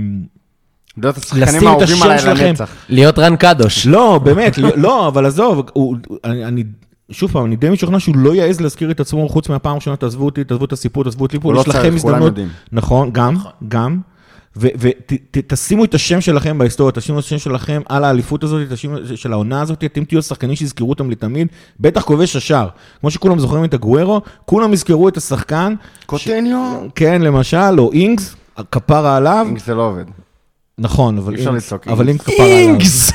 [0.97, 2.45] להיות לשים השחקנים את האהובים השם עליי שלכם.
[2.45, 2.69] לנצח.
[2.89, 3.87] להיות רן קדוש.
[3.87, 6.63] לא, באמת, לא, אבל עזוב, הוא, אני,
[7.11, 10.25] שוב פעם, אני די משוכנע שהוא לא יעז להזכיר את עצמו חוץ מהפעם הראשונה, תעזבו
[10.25, 12.33] אותי, תעזבו את הסיפור, תעזבו את ליפול, לא יש לכם הזדמנות.
[12.71, 13.35] נכון, גם,
[13.67, 13.99] גם.
[14.55, 19.61] ותשימו את השם שלכם בהיסטוריה, תשימו את השם שלכם על האליפות הזאת, תשימו של העונה
[19.61, 21.47] הזאת, אתם תהיו השחקנים שיזכרו אותם לתמיד,
[21.79, 22.67] בטח כובש השער.
[22.99, 25.73] כמו שכולם זוכרים את הגוורו, כולם יזכרו את השחקן,
[26.05, 26.87] קוטיניו.
[26.95, 28.35] כן, למשל, או אינגס,
[28.71, 30.05] כפרה עליו, אינגס זה לא עובד.
[30.77, 32.25] נכון, אבל אי אפשר אינגס, לצעוק אבל אינגס.
[32.25, 32.57] כפרה עליו.
[32.57, 33.11] אינגס!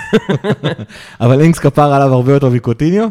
[1.21, 3.09] אבל אינגס כפר עליו הרבה יותר מקוטיניו.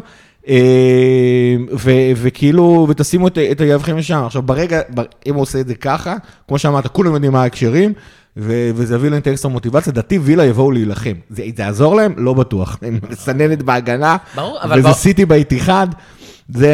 [1.78, 4.22] ו- וכאילו, ותשימו את, יהבכם לשם.
[4.26, 4.80] עכשיו, ברגע,
[5.26, 6.16] אם הוא עושה את זה ככה,
[6.48, 7.92] כמו שאמרת, כולם יודעים מה ההקשרים,
[8.36, 11.12] וזה יביא להם את האקסטרה מוטיבציה, לדעתי וילה יבואו להילחם.
[11.30, 12.14] זה, יעזור להם?
[12.16, 12.78] לא בטוח.
[12.82, 15.86] הם מסננת בהגנה, ברור, אבל וזה סיטי באיתיחד.
[16.48, 16.72] זה...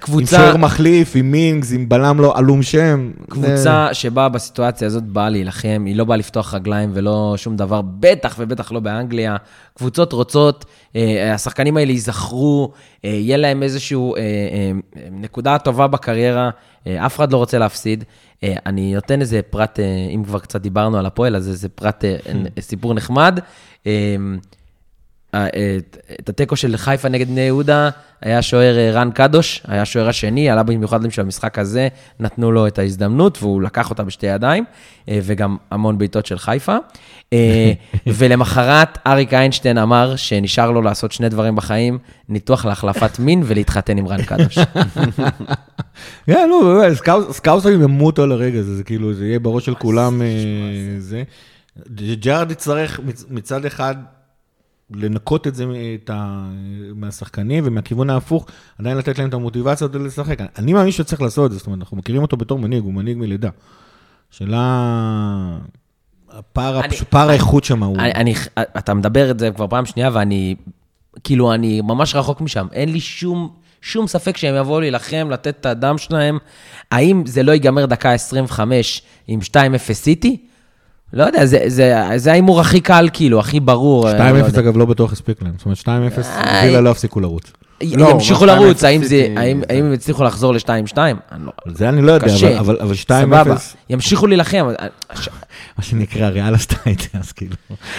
[0.00, 3.10] קבוצה- עם שוער מחליף, עם מינגס, עם בלם לא עלום שם.
[3.28, 8.34] קבוצה שבאה בסיטואציה הזאת באה להילחם, היא לא באה לפתוח רגליים ולא שום דבר, בטח
[8.38, 9.36] ובטח לא באנגליה.
[9.74, 10.64] קבוצות רוצות,
[10.96, 12.72] אה, השחקנים האלה ייזכרו,
[13.04, 14.72] אה, יהיה להם איזושהי אה, אה,
[15.10, 16.50] נקודה טובה בקריירה,
[16.86, 18.04] אה, אף אחד לא רוצה להפסיד.
[18.44, 22.04] אה, אני נותן איזה פרט, אה, אם כבר קצת דיברנו על הפועל, אז איזה פרט,
[22.04, 22.16] אה,
[22.60, 23.38] סיפור נחמד.
[23.86, 24.16] אה,
[25.36, 27.90] את- את התיקו של חיפה נגד בני יהודה,
[28.22, 31.88] היה שוער אה, רן קדוש, היה השוער השני, עלה במיוחד בשביל המשחק הזה,
[32.20, 34.64] נתנו לו את ההזדמנות והוא לקח אותה בשתי ידיים,
[35.08, 36.76] אה, וגם המון בעיטות של חיפה.
[37.32, 37.72] אה,
[38.16, 44.08] ולמחרת אריק איינשטיין אמר שנשאר לו לעשות שני דברים בחיים, ניתוח להחלפת מין ולהתחתן עם
[44.08, 44.58] רן קדוש.
[46.26, 46.82] כן, לא,
[47.30, 50.26] סקאוטרים ימותו על הרגע הזה, זה כאילו, זה יהיה בראש של כולם, אה,
[50.98, 51.22] זה.
[52.20, 53.94] ג'ארד יצטרך מצ- מצד אחד
[54.94, 55.64] לנקות את זה
[56.04, 56.48] את ה-
[56.94, 58.46] מהשחקנים, ומהכיוון ההפוך,
[58.78, 60.38] עדיין לתת להם את המוטיבציה הזאת לשחק.
[60.58, 63.16] אני מאמין שצריך לעשות את זה, זאת אומרת, אנחנו מכירים אותו בתור מנהיג, הוא מנהיג
[63.18, 63.48] מלידה.
[64.30, 65.58] שאלה,
[66.30, 67.96] הפער אני- פער האיכות שם הוא...
[67.98, 68.34] אני, אני,
[68.78, 70.54] אתה מדבר את זה כבר פעם שנייה, ואני,
[71.24, 72.66] כאילו, אני ממש רחוק משם.
[72.72, 76.38] אין לי שום, שום ספק שהם יבואו להילחם, לתת את הדם שלהם.
[76.90, 79.52] האם זה לא ייגמר דקה 25 עם 2-0
[79.92, 80.46] סיטי?
[81.12, 84.10] לא יודע, זה, זה, זה ההימור הכי קל, כאילו, הכי ברור.
[84.10, 84.46] 2-0 אה, לא.
[84.58, 87.52] אגב לא בטוח הספיק להם, זאת אומרת 2-0, אה, וילה לא הפסיקו לרוץ.
[87.96, 88.86] לא, ימשיכו מה, לרוץ, 2-0
[89.36, 90.68] האם, הם יצליחו לחזור ל-2-2?
[90.98, 91.14] אני
[91.46, 91.52] לא...
[91.74, 92.26] זה אני לא יודע.
[92.36, 93.54] אבל- אבל אבל 2-0, סבבה,
[93.90, 94.66] ימשיכו להילחם.
[95.78, 97.54] מה שנקרא, ריאל עשתה את זה, אז כאילו.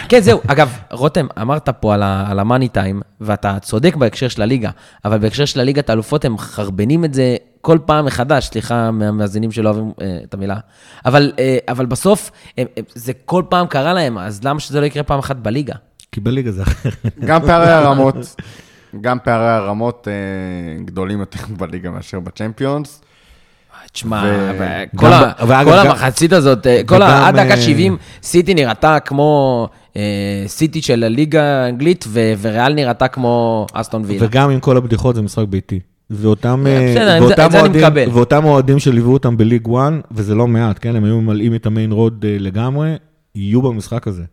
[0.10, 0.40] כן, זהו.
[0.48, 1.94] אגב, רותם, אמרת פה
[2.28, 4.70] על המאני טיים, ואתה צודק בהקשר של הליגה,
[5.06, 7.36] אבל בהקשר של הליגת האלופות, הם מחרבנים את זה
[7.66, 10.56] כל פעם מחדש, סליחה מהמאזינים שלא אוהבים אה, את המילה.
[11.06, 14.86] אבל, אה, אבל בסוף, הם, הם, זה כל פעם קרה להם, אז למה שזה לא
[14.86, 15.74] יקרה פעם אחת בליגה?
[16.12, 16.90] כי בליגה זה אחר.
[17.26, 18.16] גם פערי הרמות,
[19.02, 20.14] גם פערי הרמות אה,
[20.86, 23.02] גדולים יותר בליגה מאשר בצ'מפיונס.
[23.92, 24.24] תשמע,
[24.60, 27.52] ו- כל, גם ה, ואגב, כל גם- המחצית הזאת, אה, כל וגם, ה, עד דקה
[27.52, 30.02] אה, 70, סיטי נראתה כמו אה,
[30.48, 34.26] סיטי של הליגה האנגלית, ו, וריאל נראתה כמו אסטון וילה.
[34.28, 35.80] וגם עם כל הבדיחות זה משחק ביתי.
[36.10, 38.10] ואותם, אה, אה, בסדר, ואותם זה אוהדים-.
[38.14, 40.96] ואותם אוהדים שליוו אותם בליג 1, וזה לא מעט, כן?
[40.96, 42.96] הם היו ממלאים את המיין רוד אה, לגמרי,
[43.36, 44.24] יהיו במשחק הזה.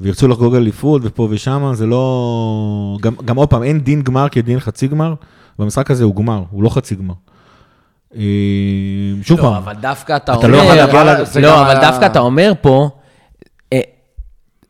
[0.00, 2.98] וירצו לחגוג אליפות ופה ושם, זה לא...
[3.00, 5.14] גם, גם עוד פעם, אין דין גמר כדין חצי גמר,
[5.58, 7.14] במשחק הזה הוא גמר, הוא לא חצי גמר.
[9.22, 10.48] שוב לא, פעם, אבל דווקא אתה אתה אומר...
[10.48, 12.90] לא יכול להגיע לא, אבל דווקא אתה אומר פה,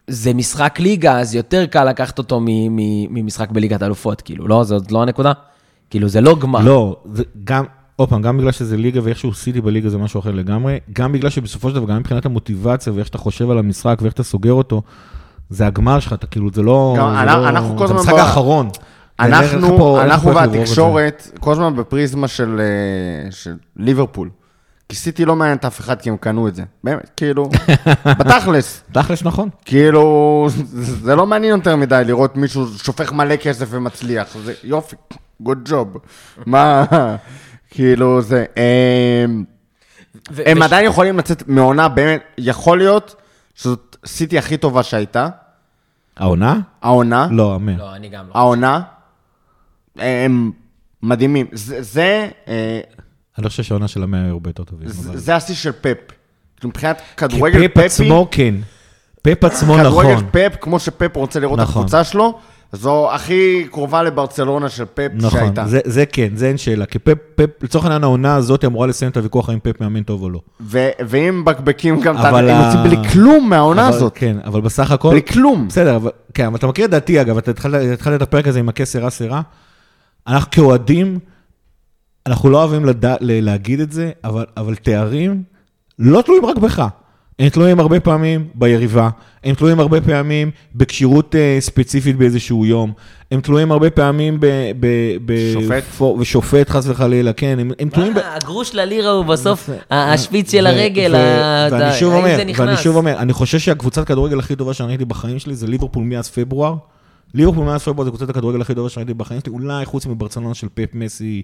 [0.07, 4.64] זה משחק ליגה, אז יותר קל לקחת אותו מ- מ- ממשחק בליגת אלופות, כאילו, לא?
[4.64, 5.33] זאת לא הנקודה?
[5.93, 6.61] כאילו, זה לא גמר.
[6.61, 7.64] לא, זה גם,
[7.97, 11.30] עוד פעם, גם בגלל שזה ליגה ואיכשהו סיטי בליגה זה משהו אחר לגמרי, גם בגלל
[11.30, 14.82] שבסופו של דבר, גם מבחינת המוטיבציה ואיך שאתה חושב על המשחק ואיך אתה סוגר אותו,
[15.51, 16.95] זה הגמר שלך, אתה כאילו, זה לא...
[16.99, 18.68] גם זה אנחנו- לא- אנחנו כל זה המשחק האחרון.
[19.20, 20.34] אנחנו, פה- אנחנו.
[20.34, 24.28] והתקשורת, כל הזמן בפריזמה של, אה, של ליברפול.
[24.93, 26.62] כי סיטי לא מעניינת אף אחד כי הם קנו את זה.
[26.84, 27.51] באמת, כאילו,
[28.18, 28.82] בתכלס.
[28.93, 29.49] תכלס נכון.
[29.64, 30.47] כאילו,
[31.05, 34.36] זה לא מעניין יותר מדי לראות מישהו שופך מלא כסף ומצליח.
[34.45, 34.97] זה יופי,
[35.43, 35.99] good job.
[36.47, 36.84] מה,
[37.70, 38.45] כאילו, זה...
[38.57, 39.45] הם,
[40.30, 43.14] ו- הם עדיין יכולים לצאת מעונה, באמת, יכול להיות
[43.55, 45.28] שזאת סיטי הכי טובה שהייתה,
[46.16, 46.61] העונה?
[46.82, 47.76] העונה, לא, אמן.
[47.76, 48.32] לא, אני גם לא.
[48.34, 48.80] העונה,
[49.97, 50.53] הם
[51.03, 51.47] מדהימים.
[51.53, 52.80] זה, זה, אה,
[53.39, 54.89] אני לא חושב שהעונה של המאה היו הרבה יותר טובים.
[55.14, 55.97] זה השיא של פפ.
[56.57, 58.55] כאילו, מבחינת כדורגל כי פפ פפי, עצמו כן.
[59.22, 60.26] פפ עצמו כדורגל נכון.
[60.33, 61.83] פפ, כמו שפפ רוצה לראות את נכון.
[61.83, 62.39] הקבוצה שלו,
[62.72, 65.66] זו הכי קרובה לברצלונה של פפ נכון, שהייתה.
[65.66, 66.87] זה, זה כן, זה אין שאלה.
[66.87, 70.22] כי פפ, פפ, לצורך העניין העונה הזאת אמורה לסיים את הוויכוח האם פפ מאמן טוב
[70.22, 70.41] או לא.
[70.61, 72.16] ו- ואם מבקבקים גם.
[72.16, 74.12] אבל הם יוצאים בלי כלום מהעונה אבל- הזאת.
[74.14, 75.11] כן, אבל בסך הכל...
[75.11, 75.68] בלי כלום.
[75.68, 77.51] בסדר, אבל, כן, אבל אתה מכיר את דעתי, אגב, אתה
[77.93, 79.43] התחלת את הפרק הזה עם סירה סירה.
[80.26, 81.18] אנחנו כאוהדים,
[82.27, 85.43] אנחנו לא אוהבים לדע, ל- להגיד את זה, אבל, אבל תארים
[85.99, 86.87] לא תלויים רק בך.
[87.39, 89.09] הם תלויים הרבה פעמים ביריבה,
[89.45, 92.93] הם תלויים הרבה פעמים בכשירות אה, ספציפית באיזשהו יום,
[93.31, 94.47] הם תלויים הרבה פעמים ב...
[94.81, 94.87] ב,
[95.25, 95.83] ב שופט.
[95.85, 98.16] פו- ושופט חס וחלילה, כן, הם, הם תלויים ב...
[98.18, 102.45] מה, הגרוש ללירה הוא בסוף השפיץ של ו- הרגל, ו- ה- ואני שוב אומר, זה
[102.45, 102.66] נכנס?
[102.66, 106.05] ואני שוב אומר, אני חושב שהקבוצת כדורגל הכי טובה שאני ראיתי בחיים שלי זה ליברפול
[106.05, 106.75] מאז פברואר.
[107.35, 110.55] ליברפול מאז פברואר זה קבוצת הכדורגל הכי טובה שאני ראיתי בחיים שלי, אולי חוץ מברצלונה
[110.55, 111.43] של פפ מסי,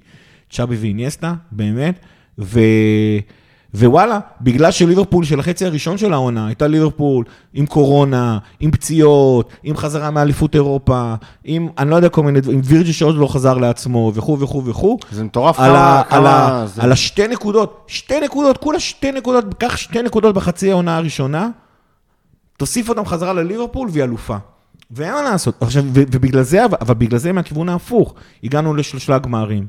[0.51, 1.99] צ'אבי ואיניאסטה, באמת.
[2.39, 2.61] ו...
[3.75, 7.25] ווואלה, בגלל שליברפול של החצי הראשון של העונה, הייתה ליברפול
[7.55, 12.59] עם קורונה, עם פציעות, עם חזרה מאליפות אירופה, עם, אני לא יודע כל מיני דברים,
[12.59, 14.99] עם וירג'י שעוד לא חזר לעצמו, וכו' וכו' וכו'.
[15.13, 15.99] זה מטורף על, כמה...
[15.99, 20.35] על, כמה ה, זה- על השתי נקודות, שתי נקודות, כולה שתי נקודות, קח שתי נקודות
[20.35, 21.49] בחצי העונה הראשונה,
[22.57, 24.37] תוסיף אותם חזרה לליברפול והיא אלופה.
[24.91, 25.55] ואין מה לעשות.
[25.63, 29.67] עכשיו, ובגלל זה, אבל, אבל בגלל זה מהכיוון ההפוך, הגענו לשלושה גמרים.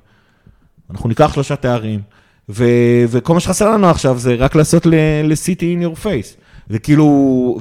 [0.92, 2.02] אנחנו ניקח שלושה תארים,
[2.50, 2.66] ו-
[3.10, 6.36] וכל מה שחסר לנו עכשיו זה רק לעשות ל- לסיטי in your face.
[6.70, 7.06] וכאילו,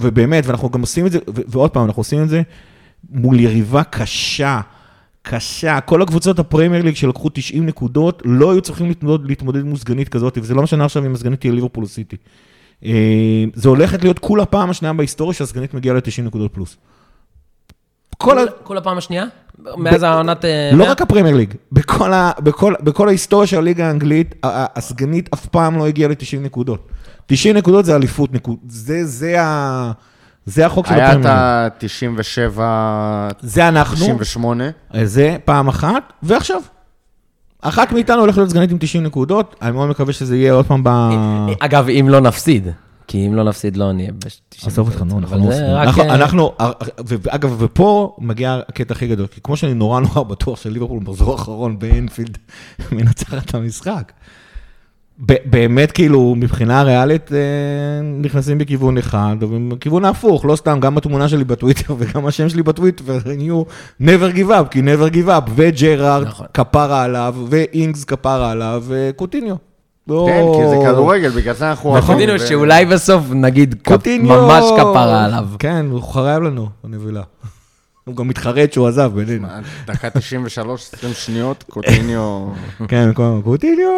[0.00, 2.42] ובאמת, ואנחנו גם עושים את זה, ו- ועוד פעם, אנחנו עושים את זה
[3.10, 4.60] מול יריבה קשה,
[5.22, 5.80] קשה.
[5.80, 10.38] כל הקבוצות הפרמייר ליג שלקחו 90 נקודות, לא היו צריכים להתמודד, להתמודד מול סגנית כזאת,
[10.42, 12.16] וזה לא משנה עכשיו אם הסגנית תהיה ליברפול או סיטי.
[12.84, 12.90] אה,
[13.54, 16.76] זה הולכת להיות כולה פעם השנייה בהיסטוריה שהסגנית מגיעה ל-90 נקודות פלוס.
[18.18, 18.46] כל ה...
[18.46, 19.24] כל- כל הפעם השנייה?
[19.76, 20.44] מאז העונת...
[20.44, 20.84] אה, לא?
[20.84, 25.46] רק הפרמייר ליג, בכל, ה, בכל, בכל ההיסטוריה של הליגה האנגלית, ה- ה- הסגנית אף
[25.46, 26.88] פעם לא הגיעה ל-90 נקודות.
[27.26, 29.92] 90 נקודות זה אליפות נקוד, זה, זה, ה,
[30.46, 31.36] זה החוק של היה את הפרמייר
[31.82, 32.56] ליג.
[32.56, 32.60] ה-97,
[33.40, 34.64] זה אנחנו, 98.
[35.02, 36.60] זה פעם אחת, ועכשיו.
[37.62, 40.84] אחת מאיתנו הולכת להיות סגנית עם 90 נקודות, אני מאוד מקווה שזה יהיה עוד פעם
[40.84, 40.88] ב...
[41.60, 42.68] אגב, אם לא נפסיד,
[43.08, 44.66] כי אם לא נפסיד לא נהיה ב-90.
[44.66, 45.64] עזוב אותך, נו, אנחנו לא זה עושים.
[45.76, 46.52] אנחנו- אה, אנחנו,
[47.06, 51.78] ואגב, ופה מגיע הקטע הכי גדול, כי כמו שאני נורא נורא בטוח שליברפול במחזור האחרון
[51.78, 52.38] באנפילד
[52.92, 54.12] מנצחת את המשחק.
[55.44, 57.38] באמת, כאילו, מבחינה ריאלית, אה,
[58.02, 63.04] נכנסים בכיוון אחד, ובכיוון ההפוך, לא סתם, גם התמונה שלי בטוויטר וגם השם שלי בטוויטר
[63.36, 63.62] נהיו
[64.02, 66.46] never give up, כי never give up, וג'רארד נכון.
[66.54, 69.67] כפרה עליו, ואינגס כפרה עליו, וקוטיניו.
[70.08, 71.96] לא- כן, כי זה כדורגל, בגלל זה אנחנו...
[71.98, 72.16] נכון.
[72.34, 73.74] ו- שאולי בסוף נגיד!
[74.20, 75.48] ממש כפרה עליו.
[75.58, 77.22] כן, הוא חרב לנו, הנבילה.
[78.04, 79.48] הוא גם מתחרט שהוא עזב בינינו.
[79.86, 82.48] דקה 93, 20 שניות, קוטיניו...
[82.88, 83.88] כן, כל הזמן, קוטיניו!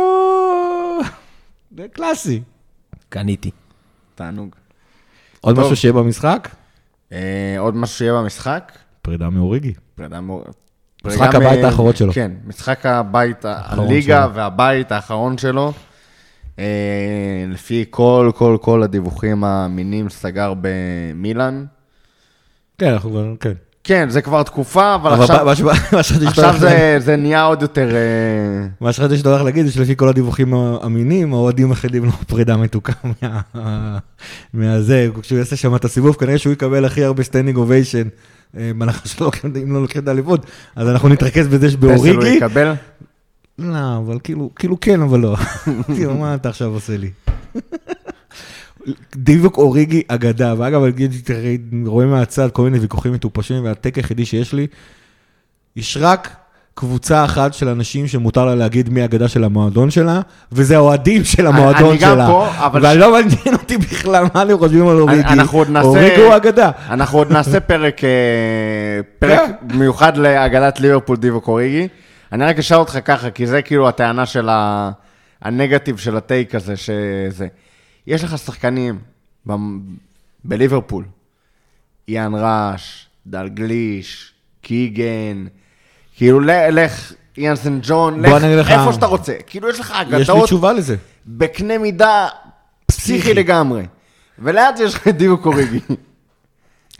[1.76, 2.42] זה קלאסי.
[3.08, 3.50] קניתי.
[4.14, 4.54] תענוג.
[5.40, 5.58] עוד.
[5.60, 6.48] משהו שיהיה במשחק?
[7.12, 7.18] אה,
[7.58, 8.72] עוד משהו שיהיה במשחק?
[9.02, 9.72] פרידה מאוריגי.
[9.94, 10.44] פרידה מור-
[11.06, 12.12] משחק הבית האחרון שלו.
[12.12, 14.26] כן, משחק הבית, הליגה.
[14.34, 15.72] והבית האחרון שלו.
[16.60, 16.64] אה,
[17.52, 21.64] לפי כל, כל, כל הדיווחים האמינים, סגר במילאן.
[22.78, 23.52] כן, אנחנו כבר, כן.
[23.84, 25.72] כן, זה כבר תקופה, אבל אבל עכשיו, מה
[26.28, 27.88] עכשיו זה, זה נהיה עוד יותר...
[27.94, 32.56] אה, מה שחשבתי שאתה הולך להגיד זה שלפי כל הדיווחים האמינים, האוהדים חייבים לו פרידה
[32.56, 32.92] מתוקה
[33.54, 33.98] מה-
[34.54, 38.08] מהזה, כשהוא יעשה שם את הסיבוב, כנראה שהוא יקבל הכי הרבה standing ovation.
[38.54, 40.46] בהנחה שלא לוקחים- אם לא לוקחים את האליפות,
[40.76, 42.40] אז אנחנו נתרכז בזה שבאוריגי.
[43.60, 45.36] לא, אבל כאילו, כאילו כן, אבל לא.
[45.94, 47.10] כאילו, מה אתה עכשיו עושה לי?
[49.16, 54.66] דיווק אוריגי אגדה, ואגב, אני רואה מהצד כל מיני ויכוחים מטופשים, והטק היחידי שיש לי,
[55.76, 56.36] יש רק
[56.74, 60.20] קבוצה אחת של אנשים שמותר לה להגיד מי האגדה של המועדון שלה,
[60.52, 62.26] וזה האוהדים של המועדון אני גם שלה.
[62.26, 65.20] פה, אבל ואני לא מעניין אותי בכלל מה הם חושבים על אוריגי.
[65.22, 66.70] אנחנו עוד נעשה- אוריגי הוא אגדה.
[66.90, 68.08] אנחנו עוד נעשה פרק, אה,
[69.20, 69.52] כן.
[69.76, 71.88] מיוחד להגדת ליברפול דיווק אוריגי.
[72.32, 74.90] אני רק אשאל אותך ככה, כי זה כאילו הטענה של ה...
[75.42, 77.46] הנגטיב של הטייק הזה, שזה...
[78.06, 78.98] יש לך שחקנים
[79.48, 79.52] ב...
[80.44, 81.04] בליברפול,
[82.08, 85.46] איאן ראש, דלגליש, קיגן,
[86.16, 89.32] כאילו לך, איאן סן ג'ון, לך לך- איפה שאתה רוצה.
[89.46, 90.96] כאילו יש לך יש לי אגדות תשובה לזה.
[91.26, 92.28] בקנה מידה
[92.86, 93.82] פסיכי לגמרי.
[94.38, 95.80] וליד זה יש לך את דיווק אוריגי.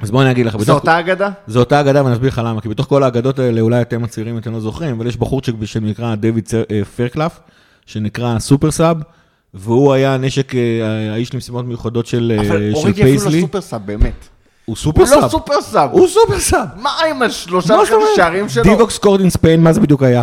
[0.03, 1.31] אז בוא אני אגיד לך, זו אותה אגדה?
[1.47, 4.39] זו אותה אגדה ואני אסביר לך למה, כי בתוך כל האגדות האלה, אולי אתם הצעירים
[4.39, 7.41] אתם לא זוכרים, אבל יש בחורצ'יק שנקרא דויד אה, פרקלף,
[7.87, 8.97] שנקרא סופר סאב,
[9.55, 13.41] והוא היה נשק, אה, האיש למשימות מיוחדות של אה, אבל של אוריגי אפילו לא פייסלי.
[13.41, 14.29] סופר סאב, באמת.
[14.65, 15.23] הוא סופר הוא סאב.
[15.23, 15.91] לא סופר סאב.
[15.93, 16.67] הוא סופר סאב.
[16.77, 17.75] מה עם השלושה?
[18.17, 18.63] שערים שלו?
[18.63, 20.23] דיווקס קורדין ספיין, מה זה בדיוק היה?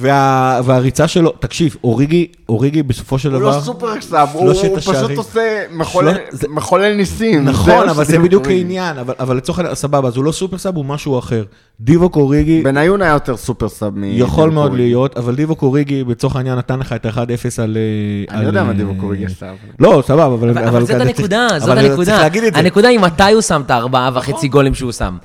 [0.00, 3.56] וה, והריצה שלו, תקשיב, אוריגי, אוריגי בסופו של הוא דבר...
[3.56, 5.18] לא סופר sub, הוא הוא פשוט השערים.
[5.18, 5.40] עושה
[5.72, 7.44] מחולל- שלוש- זה- מחולל ניסים.
[7.44, 8.46] נכון, מה אבל זה בדיוק.
[8.46, 11.44] העניין, אבל, אבל לצורך העניין, סבבה, אז הוא לא super sub, הוא משהו אחר.
[11.80, 14.04] דיווק אוריגי בניון היה יותר super sub מ...
[14.04, 14.84] יכול מאוד אוריגי.
[14.86, 17.18] להיות, אבל דיווק אוריגי, לצורך העניין, נתן לך את ה-1-0
[17.62, 17.76] על...
[17.76, 19.46] אה, אני על, יודע מה אה, דיווק אוריגי עשה.
[19.78, 20.50] לא, סבבה, אבל...
[20.50, 22.04] אבל, אבל זאת הנקודה, זאת אבל הנקודה.
[22.10, 22.58] צריך להגיד את זה.
[22.60, 25.16] הנקודה היא מתי הוא שם את הארבעה וחצי גולים שהוא שם.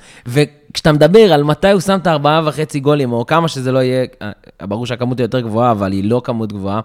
[0.74, 4.04] וכשאתה מדבר על מתי הוא שם את הארבעה וחצי גולים, או כמה שזה לא יהיה,
[4.22, 4.30] אה,
[4.66, 6.80] ברור שהכמות היא יותר גבוהה, אבל היא לא כמות גבוהה,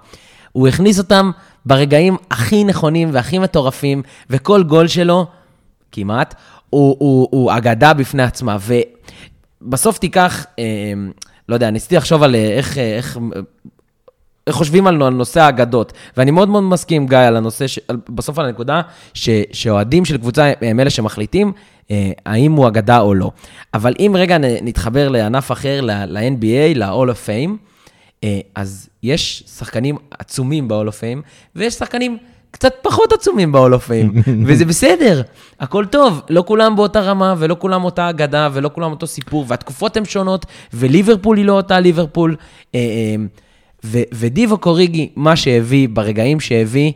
[0.51, 1.31] הוא הכניס אותם
[1.65, 5.25] ברגעים הכי נכונים והכי מטורפים, וכל גול שלו,
[5.91, 6.35] כמעט,
[6.69, 8.57] הוא, הוא, הוא אגדה בפני עצמה.
[9.61, 10.63] ובסוף תיקח, אה,
[11.49, 12.77] לא יודע, ניסיתי לחשוב על אה, איך...
[12.77, 12.99] אה,
[14.47, 17.79] איך חושבים על נושא האגדות, ואני מאוד מאוד מסכים, גיא, על הנושא, ש...
[18.09, 18.81] בסוף על הנקודה.
[19.53, 21.53] שאוהדים של קבוצה הם אלה שמחליטים
[22.25, 23.31] האם הוא אגדה או לא.
[23.73, 27.69] אבל אם רגע נתחבר לענף אחר, ל-NBA, ל-All of Fame,
[28.23, 31.21] אה, אז יש שחקנים עצומים ב-All of Fame,
[31.55, 32.17] ויש שחקנים
[32.51, 35.21] קצת פחות עצומים ב-All of Fame, וזה בסדר,
[35.59, 39.97] הכל טוב, לא כולם באותה רמה, ולא כולם אותה אגדה, ולא כולם אותו סיפור, והתקופות
[39.97, 42.35] הן שונות, וליברפול היא לא אותה ליברפול.
[42.75, 43.15] אה, אה,
[43.85, 46.91] ו- ודיווק אוריגי, מה שהביא, ברגעים שהביא,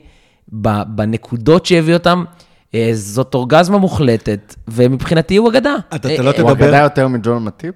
[0.88, 2.43] בנקודות שהביא אותם, אה,
[2.94, 5.76] זאת אורגזמה מוחלטת, ומבחינתי הוא אגדה.
[5.96, 7.76] אתה- אה, אתה לא אה, הוא תדבר- אגדה יותר מג'ון מטיפ?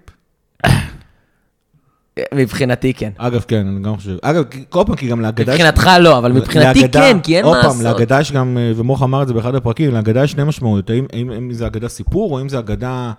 [2.34, 3.10] מבחינתי כן.
[3.18, 4.18] אגב, כן, אני גם חושב.
[4.22, 5.52] אגב, כי- כל פעם, כי גם להגדה...
[5.54, 7.84] מבחינתך לא, אבל מבחינתי כן, כי אין עוד מה פעם, לעשות.
[8.00, 10.90] להגדה יש גם, אה, ומוח אמר את זה באחד הפרקים, להגדה יש שני משמעויות.
[10.90, 13.12] האם זה אגדה סיפור, או אם זה אגדה...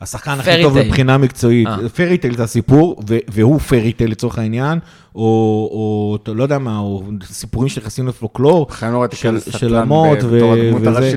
[0.00, 0.78] השחקן הכי טוב.
[0.78, 1.66] מבחינה מקצועית.
[1.68, 1.88] אה.
[1.88, 4.78] פרי טייל זה הסיפור, והוא פרי טייל לצורך העניין,
[5.14, 5.20] או,
[6.34, 8.66] לא יודע מה, או סיפורים שנכנסים לפולקלור,
[9.14, 10.18] של- הדמות
[10.90, 11.16] וזה.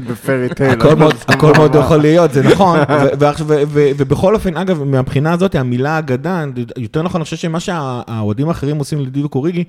[0.77, 1.13] הכל מאוד-
[1.43, 1.75] לא מאוד.
[1.85, 2.79] יכול להיות, זה נכון.
[3.73, 6.43] ובכל אופן, אגב, מהבחינה הזאת, המילה אגדה,
[6.77, 9.63] יותר נכון, אני חושב שמה שהאוהדים האחרים עושים לדיווק אוריגי,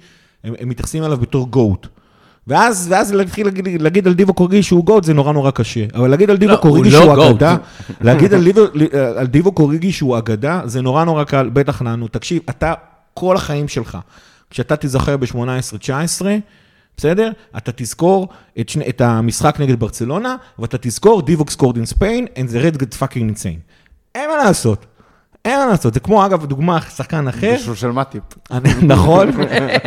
[0.44, 1.86] הם הם מתייחסים אליו בתור גוט.
[2.46, 5.84] ואז, ואז להתחיל להגיד, להגיד על דיווק אוריגי שהוא גוט זה נורא נורא קשה.
[5.94, 7.30] אבל להגיד על דיווק הוא אוריגי לא שהוא גוט.
[7.30, 7.56] אגדה,
[8.00, 8.76] להגיד על דיווק-
[9.16, 12.08] על דיווק אוריגי שהוא אגדה, זה נורא נורא קל, בטח לנו.
[12.08, 12.74] תקשיב, אתה,
[13.14, 13.98] כל החיים שלך,
[14.50, 16.22] כשאתה תיזכר ב-18-19,
[16.96, 17.30] בסדר?
[17.56, 18.28] אתה תזכור
[18.60, 22.80] את, שני, את המשחק נגד ברצלונה, ואתה תזכור דיווק סקורד אין ספיין, and the red
[22.80, 23.60] get fucking insane.
[24.14, 24.86] אין מה לעשות.
[25.44, 25.94] אין מה לעשות.
[25.94, 27.52] זה כמו, אגב, דוגמה, שחקן אחר.
[27.52, 28.22] בישול של מטיפ.
[28.82, 29.30] נכון,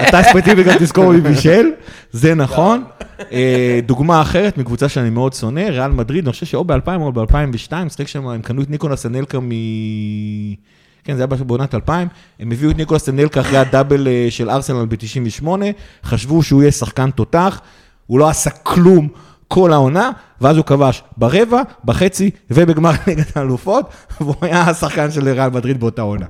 [0.08, 1.70] אתה ספציפית גם תזכור מי בישל,
[2.12, 2.84] זה נכון.
[3.32, 7.76] אה, דוגמה אחרת מקבוצה שאני מאוד שונא, ריאל מדריד, אני חושב שאו ב-2000 או ב-2002,
[7.86, 9.50] משחק שם, הם קנו את ניקולס אנלקה מ...
[11.04, 12.08] כן, זה היה בעונת 2000,
[12.40, 15.48] הם הביאו את ניקולס אנלקה אחרי הדאבל אה, של ארסנל ב-98,
[16.04, 17.62] חשבו שהוא יהיה שחקן תותח,
[18.08, 19.08] הוא לא עשה כלום
[19.48, 23.90] כל העונה, ואז הוא כבש ברבע, בחצי ובגמר נגד האלופות,
[24.22, 26.26] והוא היה השחקן של ריאל מדריד באותה עונה.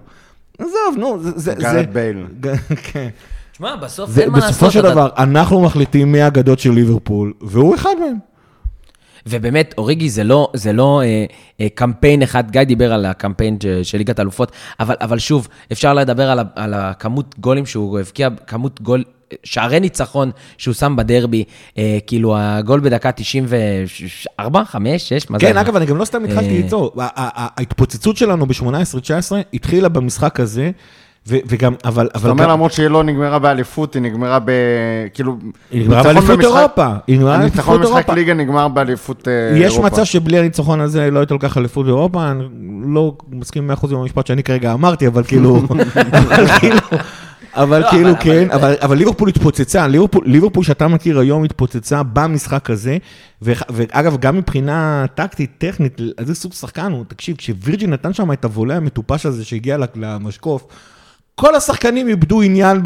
[0.59, 1.31] עזוב, נו, זה...
[1.35, 2.25] זה- גארת' זה- בייל.
[2.91, 3.07] כן.
[3.51, 4.51] תשמע, בסוף זה- אין מה לעשות.
[4.51, 8.17] בסופו של אתה- דבר, אנחנו מחליטים מי האגדות של ליברפול, והוא אחד מהם.
[9.29, 11.25] ובאמת, אוריגי זה לא, זה לא אה,
[11.61, 16.29] אה, קמפיין אחד, גיא דיבר על הקמפיין של ליגת האלופות, אבל, אבל שוב, אפשר לדבר
[16.29, 19.03] על, ה, על הכמות גולים שהוא הבקיע, כמות גול,
[19.43, 21.43] שערי ניצחון שהוא שם בדרבי,
[21.77, 25.45] אה, כאילו הגול בדקה 94, 5, 6, מה זה?
[25.45, 25.57] כן?
[25.57, 26.47] אגב, אני גם לא סתם התחלתי
[26.99, 28.63] אה, ה- ההתפוצצות שלנו ב-18-19
[29.53, 30.71] התחילה במשחק הזה,
[31.27, 32.09] וגם, אבל...
[32.15, 34.51] זאת אומרת, למרות שהיא לא נגמרה באליפות, היא נגמרה ב...
[35.13, 35.37] כאילו...
[35.71, 36.87] היא נגמרה באליפות במשחק- אירופה.
[37.07, 38.13] היא נגמרה באליפות הניצחון במשחק אירופה.
[38.13, 39.65] ליגה נגמר באליפות אה, אירופה.
[39.65, 42.43] יש מצב שבלי הניצחון הזה לא הייתה לוקח אליפות באירופה, אני
[42.93, 45.61] לא מסכים 100% עם המשפט שאני כרגע אמרתי, אבל כאילו,
[46.33, 46.77] אבל כאילו,
[47.55, 48.47] לא, כאילו כן,
[48.81, 52.97] אבל- ליברפול התפוצצה, ליברפול- שאתה מכיר היום התפוצצה במשחק הזה,
[53.41, 58.45] ו- ואגב, גם מבחינה טקטית, טכנית, איזה סוג שחקן הוא, תקשיב, כשווירג'ין נתן שם את
[58.45, 60.65] הוולה המטופש הזה שהגיע למשקוף,
[61.39, 62.79] כל השחקנים איבדו עניין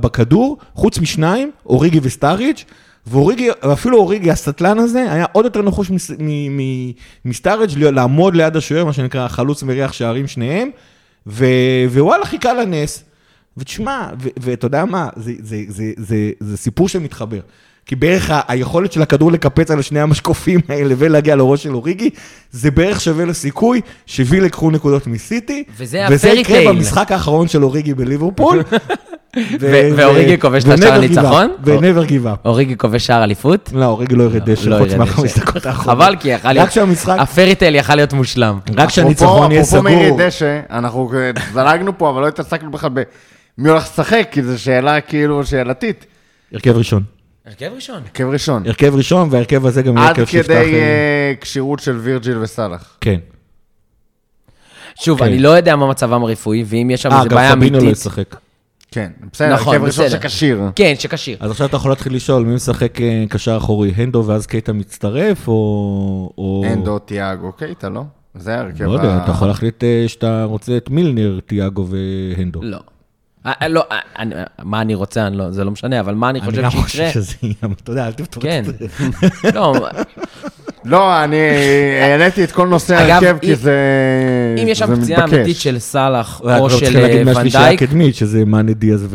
[0.00, 2.64] בכדור, חוץ משניים, אוריגי וסטאריץ',
[3.06, 6.92] ואוריגי, אפילו אוריגי, הסטלן הזה, היה עוד יותר נחוש מס- מ- מ-
[7.24, 10.70] מסטאריץ' להיות- לעמוד ליד השוער, מה שנקרא חלוץ מריח שערים שניהם,
[11.26, 11.44] ו-
[11.92, 13.04] ווואלה, חיכה לנס.
[13.56, 14.08] ותשמע,
[14.40, 17.40] ואתה יודע מה, זה, זה, זה, זה, זה סיפור שמתחבר.
[17.88, 22.10] כי בערך היכולת של הכדור לקפץ על שני המשקופים האלה ולהגיע לראש של אוריגי,
[22.50, 25.64] זה בערך שווה לסיכוי שוויל לקחו נקודות מסיטי.
[25.78, 26.68] וזה וזה הפרי יקרה טייל.
[26.68, 28.62] במשחק האחרון של אוריגי בליברפול.
[29.96, 31.50] ואוריגי כובש את השער הניצחון?
[31.64, 32.38] give up.
[32.44, 33.70] אוריגי כובש שער אליפות?
[33.74, 35.38] לא, אוריגי לא יראה דשא, לא חוץ מהחמש.
[35.38, 36.02] דקות האחרונות.
[36.04, 36.66] חבל, כי יכל להיות...
[36.66, 38.58] רק שהמשחק, ה fairytale יכל להיות מושלם.
[38.70, 40.18] רק אפרופו- שהניצחון יהיה אפרופו מאירי סגור.
[40.26, 41.10] דשא, אנחנו
[41.52, 42.90] זלגנו פה, אבל לא התעסקנו בכלל
[43.58, 46.06] במי הולך לשחק, כי זו שאלה כאילו שאלתית.
[46.52, 47.17] הרכב ראשון.
[47.48, 48.02] הרכב ראשון.
[48.02, 48.66] הרכב ראשון.
[48.66, 50.46] הרכב ראשון, וההרכב הזה גם יהיה עד הרכב שיפתח...
[50.54, 52.96] כדי אה, אה, כשירות של וירג'יל וסאלח.
[53.00, 53.20] כן.
[55.00, 55.24] שוב, כן.
[55.24, 57.82] אני לא יודע מה מצבם הרפואי, ואם יש שם אה, איזה גם בעיה פבינו לא
[57.82, 57.98] אמיתית...
[57.98, 58.36] ישחק.
[58.90, 60.08] כן, בסדר, נכון, הרכב ראשון.
[60.10, 60.60] שכשיר.
[60.74, 61.36] כן, שכשיר.
[61.40, 63.92] אז עכשיו אתה יכול להתחיל לשאול, מי משחק אה, קשר אחורי?
[63.96, 66.64] הנדו ואז קייטה מצטרף, או...
[66.72, 68.02] אנדו, תיאגו, קייטה, לא?
[68.34, 72.60] זה ההרכב לא יודע, ה- אתה יכול להחליט אה, שאתה רוצה את מילנר, תיאגו והנדו.
[72.62, 72.78] לא.
[73.48, 76.30] אה, אה, לא, אה, אני- מה אני רוצה, אני לא- זה לא משנה, אבל מה
[76.30, 76.84] אני אני חושב גם שיקרה?
[76.84, 78.62] חושב שזה יהיה, אבל אתה יודע, אל תפתור כן.
[78.68, 78.86] את זה.
[79.54, 79.74] לא,
[80.84, 81.36] לא, אני
[82.02, 83.74] העליתי את כל נושא ההרכב כי זה
[84.62, 85.34] אם יש שם פציעה מתבקש.
[85.38, 88.72] אמיתית של סאלח רק או לא של צריכים להגיד אה, מהשלישייה ונדייק, הקדמית, שזה מאנה
[88.72, 89.06] דיאז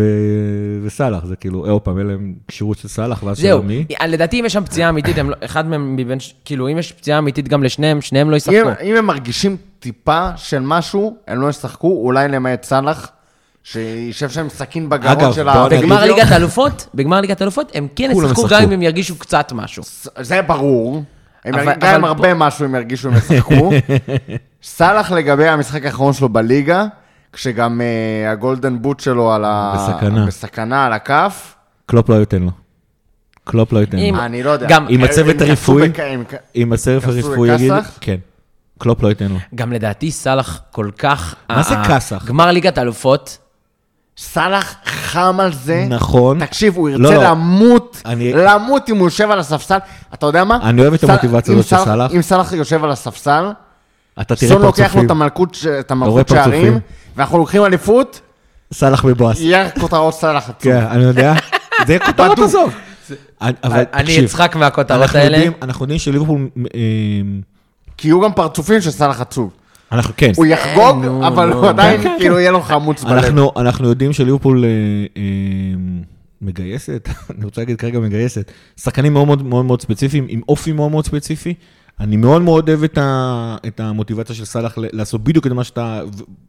[0.86, 3.86] וסאלח, זה כאילו, אה, עוד פעם, אין להם כשירות של סאלח, ואז זהו, של מי?
[4.08, 7.20] לדעתי אם יש שם פציעה אמיתית, הם לא- אחד מהם מבין, כאילו אם יש פציעה
[7.20, 8.56] אמיתית גם לשניהם, שניהם לא ישחקו.
[8.84, 13.12] אם הם מרגישים טיפה של משהו, הם לא ישחקו, אולי למעט סאלח,
[13.64, 15.68] שישב שם עם סכין בגרון של ה...
[15.70, 16.04] בגמר.
[16.04, 18.48] ליגת האלופות, בגמר ליגת האלופות, הם כן ישחקו.
[18.50, 19.84] גם אם הם ירגישו קצת משהו.
[20.22, 21.04] זה ברור.
[21.46, 23.72] הם אבל- ירג- גם אבל עם הרבה משהו הם ירגישו הם ישחקו.
[24.64, 26.86] סאלח לגבי המשחק האחרון שלו בליגה,
[27.34, 29.74] כשגם אה, ה golden boot שלו על ה...
[29.76, 30.26] בסכנה.
[30.26, 31.56] בסכנה על הכף.
[31.86, 32.52] קלופ לא ייתן לו.
[33.44, 34.20] קלופ לא ייתן לו.
[34.20, 34.68] אני לא יודע.
[34.70, 35.92] גם- עם הצוות הרפואי?
[36.74, 37.72] הסרף קפצו הרפואי יגיד...
[38.02, 38.16] כן.
[38.80, 39.38] קלופ לא ייתן לו.
[39.56, 41.36] גם לדעתי סאלח כל כך...
[41.50, 42.26] מה זה כסח?
[42.26, 43.38] גמר ליגת האלופות,
[44.18, 45.86] סאלח חם על זה.
[45.90, 46.46] נכון.
[46.46, 47.30] תקשיב, הוא לא, ירצה לא.
[47.30, 49.78] למות, אני- למות אם הוא יושב על הספסל.
[50.14, 50.60] אתה יודע מה?
[50.64, 52.12] אני אוהב את סל- המוטיבציה הזאת של סאלח-.
[52.16, 53.46] אם סאלח יושב על הספסל,
[54.22, 55.06] אתה תראה סון לוקח לו פרצופים.
[55.06, 56.52] את המלכות ש- את המלכות פרצופים.
[56.62, 56.80] שערים,
[57.16, 58.22] ואנחנו לוקחים אליפות,
[58.74, 59.40] סאלח מבואס.
[59.40, 60.64] יהיה כותרות סאלח עצוב.
[60.74, 61.34] כן, אני יודע.
[61.88, 62.40] זה כותרות.
[62.40, 62.74] עזוב.
[63.42, 65.44] אני- אבל אני אצחק מהכותרות אנחנו האלה.
[65.62, 66.48] אנחנו יודעים שליברפול...
[66.76, 66.80] אה,
[67.98, 69.50] כי יהיו גם פרצופים של סאלח עצוב.
[69.94, 70.32] אנחנו, כן.
[70.36, 73.14] הוא יחגוג, נו, אבל הוא עדיין, כאילו, יהיה לו חמוץ בלב.
[73.14, 74.70] אנחנו, אנחנו יודעים שליברפול אה,
[75.18, 75.24] אה,
[76.42, 80.92] מגייסת, אני רוצה להגיד כרגע מגייסת, שחקנים מאוד מאוד מאוד, מאוד ספציפיים, עם אופי מאוד
[80.92, 81.54] מאוד ספציפי.
[82.00, 85.64] אני מאוד מאוד אוהב את, ה, את המוטיבציה של סאלח ל- לעשות בדיוק את מה,
[85.64, 86.02] שאתה,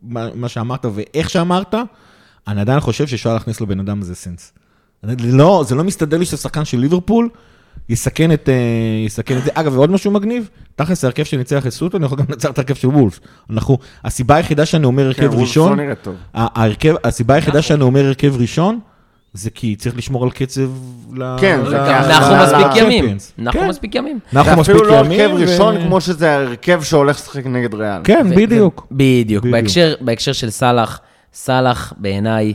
[0.03, 1.75] מה, מה שאמרת ואיך שאמרת.
[2.49, 4.53] אני עדיין חושב שאפשר להכניס לבן אדם הזה סנס.
[5.05, 7.29] אני- לא, זה לא מסתדר לי ששחקן של ליברפול
[7.89, 8.55] יסכן את, אה,
[9.07, 9.51] יסכן את זה.
[9.55, 12.89] אגב, ועוד משהו מגניב, תכלס ההרכב שניצח את סוטון יכול גם לנצח את ההרכב של
[12.89, 13.21] וולף.
[13.51, 18.05] אנחנו, הסיבה היחידה שאני אומר כן, הרכב וולף ראשון, לא ההרכב, הסיבה היחידה שאני אומר
[18.07, 18.79] הרכב ראשון,
[19.33, 20.61] זה כי צריך לשמור על קצב
[21.17, 21.37] ל...
[21.41, 23.17] כן, זה גם- אנחנו ל- מספיק ימים.
[23.39, 24.19] אנחנו כן, מספיק ימים.
[24.35, 25.21] אנחנו זה מספיק אפילו לא ימים.
[25.21, 28.01] הרכב ראשון כמו שזה ההרכב שהולך לשחק נגד ריאל.
[28.05, 28.87] כן, בדיוק.
[28.93, 29.45] בדיוק.
[30.01, 31.01] בהקשר של סאלח,
[31.33, 32.55] סאלח בעיניי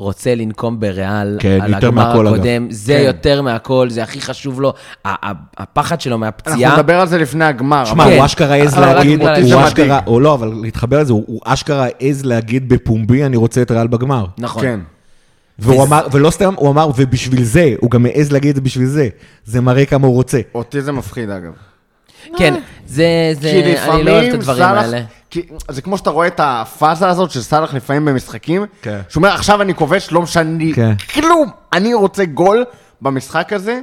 [0.00, 2.34] רוצה לנקום בריאל כן, על הגמר מהכל, אגב.
[2.36, 2.66] הקודם.
[2.70, 3.04] זה כן.
[3.06, 4.72] יותר מהכל, זה הכי חשוב לו.
[5.04, 6.74] ה- ה- הפחד שלו אנחנו מהפציעה.
[6.76, 7.84] נדבר על זה לפני הגמר.
[7.84, 8.16] שמע, כן.
[8.16, 10.00] הוא אשכרה העז להגיד, הוא אשכרה.
[10.06, 13.86] או לא, אבל להתחבר לזה, הוא הוא אשכרה העז להגיד בפומבי, אני רוצה את ריאל
[13.86, 14.24] בגמר.
[14.38, 14.62] נכון.
[14.62, 14.80] כן.
[15.58, 18.60] והוא וזה- אמר, ולא סתם, הוא אמר, ובשביל זה, הוא גם העז להגיד את זה
[18.60, 19.08] בשביל זה.
[19.44, 20.40] זה מראה כמה הוא רוצה.
[20.54, 21.52] אותי זה מפחיד, אגב.
[22.38, 22.54] כן,
[22.86, 23.04] זה,
[23.40, 25.00] זה, כי אני לא אוהב את הדברים סאלח, האלה.
[25.30, 29.00] כי זה כמו שאתה רואה את הפאזה הזאת של סאלח לפעמים במשחקים, כן.
[29.08, 30.92] שהוא אומר, עכשיו אני כובש, לא משנה לי כן.
[31.14, 32.64] כלום, אני רוצה גול
[33.02, 33.80] במשחק הזה,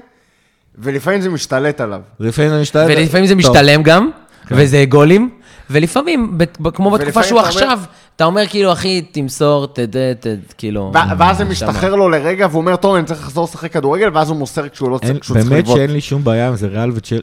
[0.77, 2.01] ולפעמים זה משתלט עליו.
[2.19, 2.87] לפעמים זה משתלט.
[2.89, 3.39] ולפעמים זה טוב.
[3.39, 4.09] משתלם גם,
[4.51, 5.29] וזה גולים,
[5.69, 6.37] ולפעמים,
[6.73, 7.79] כמו בתקופה שהוא אתה אומר- עכשיו,
[8.17, 10.25] אתה אומר כאילו, אחי, תמסור, תדע, ת-
[10.57, 10.91] כאילו...
[11.17, 11.45] ואז זה.
[11.45, 14.89] משתחרר לו לרגע, והוא אומר, טוב, אני צריך לחזור לשחק כדורגל, ואז הוא מוסר כשהוא
[14.91, 15.67] לא צריך, צריך באמת.
[15.67, 16.67] שאין לי שום בעיה עם זה,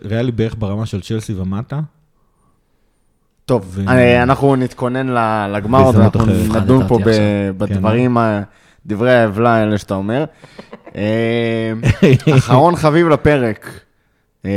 [0.05, 1.81] ריאלי בערך ברמה של צ'לסי ומטה.
[3.45, 3.79] טוב,
[4.23, 6.27] אנחנו נתכונן ל- לגמר, אנחנו.
[6.61, 7.13] נדון פה עכשיו.
[7.59, 8.17] בדברים,
[8.87, 10.25] דברי העוולה האלה שאתה אומר.
[10.97, 11.73] אה,
[12.37, 13.81] אחרון חביב לפרק.
[14.47, 14.51] אה,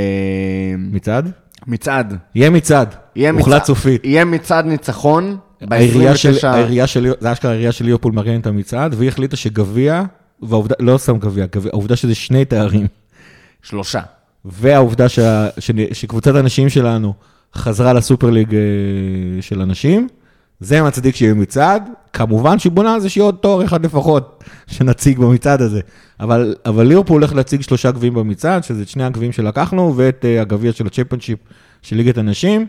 [0.77, 1.31] מצעד?
[1.67, 2.17] מצעד.
[2.35, 2.95] יהיה מצעד.
[3.15, 4.05] יהיה הוחלט מצעד- סופית.
[4.05, 5.37] יהיה מצעד ניצחון.
[5.71, 6.47] העירייה של, ב-29...
[6.47, 10.03] העירייה של, זה אשכרה העירייה של ליברפול מארגנת את המצעד, והיא החליטה שגביע,
[10.41, 12.87] והעובדה, לא סתם גביע, העובדה שזה שני תארים,
[13.61, 14.01] שלושה.
[14.45, 17.13] והעובדה שה, ש, שקבוצת הנשים שלנו
[17.55, 18.61] חזרה לסופר ליג אה,
[19.41, 20.07] של הנשים,
[20.59, 21.89] זה מצדיק שיהיה מצעד.
[22.13, 25.81] כמובן שהיא בונה על זה שיהיה עוד תואר אחד לפחות שנציג במצעד הזה.
[26.19, 30.41] אבל, אבל ליברפול הולך להציג שלושה גביעים במצעד, שזה את שני הגביעים שלקחנו, ואת אה,
[30.41, 31.39] הגביע של הצ'מפיונשיפ
[31.81, 32.67] של ליגת הנשים.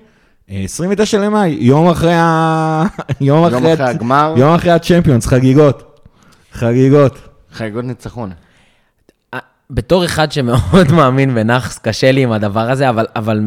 [0.50, 2.84] אה, 29 למאי, יום אחרי ה...
[3.20, 4.34] יום יום אחרי, הגמר.
[4.36, 6.02] יום אחרי הצ'מפיונס, חגיגות.
[6.52, 7.18] חגיגות.
[7.52, 8.30] חגיגות ניצחון.
[9.34, 9.38] אה,
[9.70, 13.40] בתור אחד שמאוד מאמין בנאחס, קשה לי עם הדבר הזה, אבל, אבל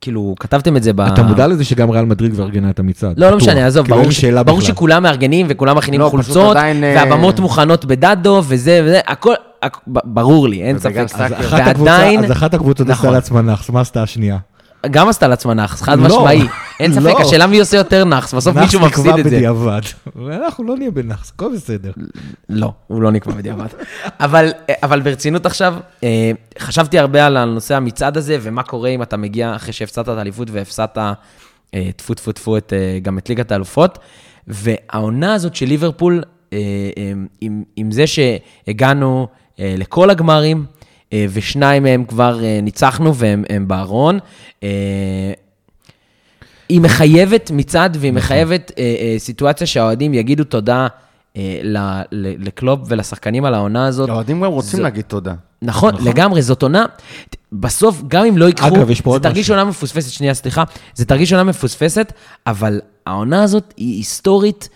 [0.00, 1.00] כאילו, כתבתם את זה ב...
[1.00, 3.18] אתה מודע לזה שגם ריאל מדריד כבר ארגנה את המצעד?
[3.18, 3.36] לא, לא.
[3.36, 4.24] משנה, עזוב, כאילו, ברור, ש...
[4.24, 4.60] ברור.
[4.60, 9.34] שכולם מארגנים וכולם מכינים לא, חולצות, עדיין, אה, והבמות מוכנות בדדו וזה וזה, הכל,
[9.86, 11.06] ברור לי, אין ספק.
[11.48, 13.14] ועדיין, אז אחת הקבוצות עשתה נכון.
[13.14, 14.38] לעצמה נאחס, מה עשתה השנייה?
[14.90, 16.04] גם עשתה לעצמה נאחס, חד לא.
[16.06, 16.48] משמעי.
[16.80, 17.20] אין ספק, לא.
[17.20, 19.36] השאלה מי עושה יותר נאחס, בסוף מישהו נאחס מפסיד נקבע את זה.
[19.36, 19.80] בדיעבד.
[20.16, 21.92] ואנחנו לא נהיה בנאחס, הכל בסדר.
[22.48, 23.66] לא, הוא לא נקבע בדיעבד.
[24.20, 25.74] אבל, אבל ברצינות עכשיו,
[26.04, 30.18] אה, חשבתי הרבה על הנושא המצעד הזה, ומה קורה אם אתה מגיע אחרי שהפסדת את
[30.18, 31.12] האליפות והפסדת אה,
[31.96, 33.98] טפו טפו טפו אה, גם את ליגת האלופות.
[34.46, 36.22] והעונה הזאת של ליברפול,
[37.76, 39.26] עם, זה שהגענו
[39.58, 40.64] לכל הגמרים,
[41.12, 44.18] ושניים מהם כבר אה, ניצחנו והם הם בארון.
[44.62, 44.68] אה,
[46.68, 50.86] היא מחייבת מצעד, והיא מחייבת אה, אה, סיטואציה שהאוהדים יגידו תודה
[51.36, 51.60] אה,
[52.12, 54.08] לקלופ ולשחקנים על העונה הזאת.
[54.08, 55.34] האוהדים גם רוצים להגיד תודה.
[55.62, 56.84] נכון, לגמרי, זאת עונה,
[57.52, 59.50] בסוף, גם אם לא ייקחו, אגב, יש פה זה תרגיש.
[59.50, 62.12] עונה מפוספסת, שנייה, סליחה, זה תרגיש עונה מפוספסת,
[62.46, 64.68] אבל העונה הזאת היא היסטורית,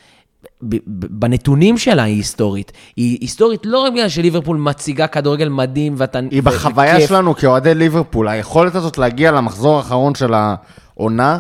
[1.11, 2.73] בנתונים שלה היא היסטורית.
[2.97, 6.19] היא היסטורית לא רק בגלל שליברפול מציגה כדורגל מדהים ואתה...
[6.31, 7.09] היא בחוויה וכיף.
[7.09, 11.39] שלנו כאוהדי ליברפול, היכולת הזאת להגיע למחזור האחרון של העונה,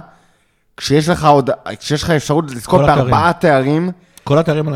[0.76, 1.50] כשיש לך עוד,
[1.80, 2.80] כשיש לך אפשרות לזכות.
[2.80, 3.90] בארבעה תארים,
[4.24, 4.74] כל התארים על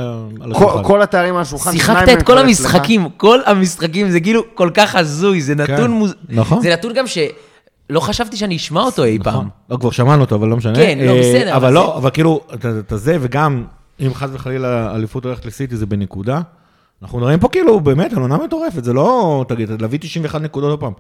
[0.53, 0.83] השולחן.
[0.85, 2.39] כל התארים על השולחן, שיחקת את כל.
[2.39, 6.15] המשחקים, כל המשחקים, זה כאילו כל כך הזוי, זה נתון מוז...
[6.29, 6.63] נכון.
[6.63, 9.35] זה נתון גם שלא חשבתי שאני אשמע אותו אי פעם.
[9.35, 9.49] נכון.
[9.71, 10.75] לא, כבר שמענו אותו, אבל לא משנה.
[10.75, 13.65] כן, לא, אה, בסדר, אבל אבל לא, זה- אבל כאילו, אתה זה, וגם,
[14.01, 16.41] אם חס וחלילה האליפות הולכת לסיטי, זה בנקודה.
[17.03, 20.81] אנחנו נראים פה כאילו, באמת, על עונה מטורפת, זה לא, תגיד, להביא 91 נקודות עוד
[20.81, 20.93] פעם.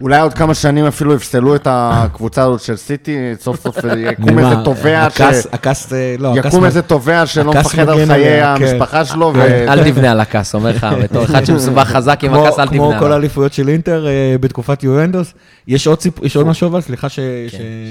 [0.00, 3.76] אולי עוד כמה שנים אפילו יפסלו את הקבוצה הזאת של סיטי, סוף סוף
[4.12, 5.20] יקום איזה תובע ש...
[5.52, 8.44] הכס, אה, לא, הכס יקום איזה תובע שלא מפחד על חיי כן.
[8.46, 9.32] המשפחה שלו.
[9.68, 12.86] אל תבנה על הכס, אומר לך, בתור אחד שמסובך חזק עם כמו- הכס, אל כמו
[12.86, 13.16] תבנה כל עליו.
[13.16, 15.34] האליפויות של אינטר אה, בתקופת יואנדוס.
[15.68, 15.98] יש עוד
[16.36, 17.18] עוד משהו אבל, סליחה ש...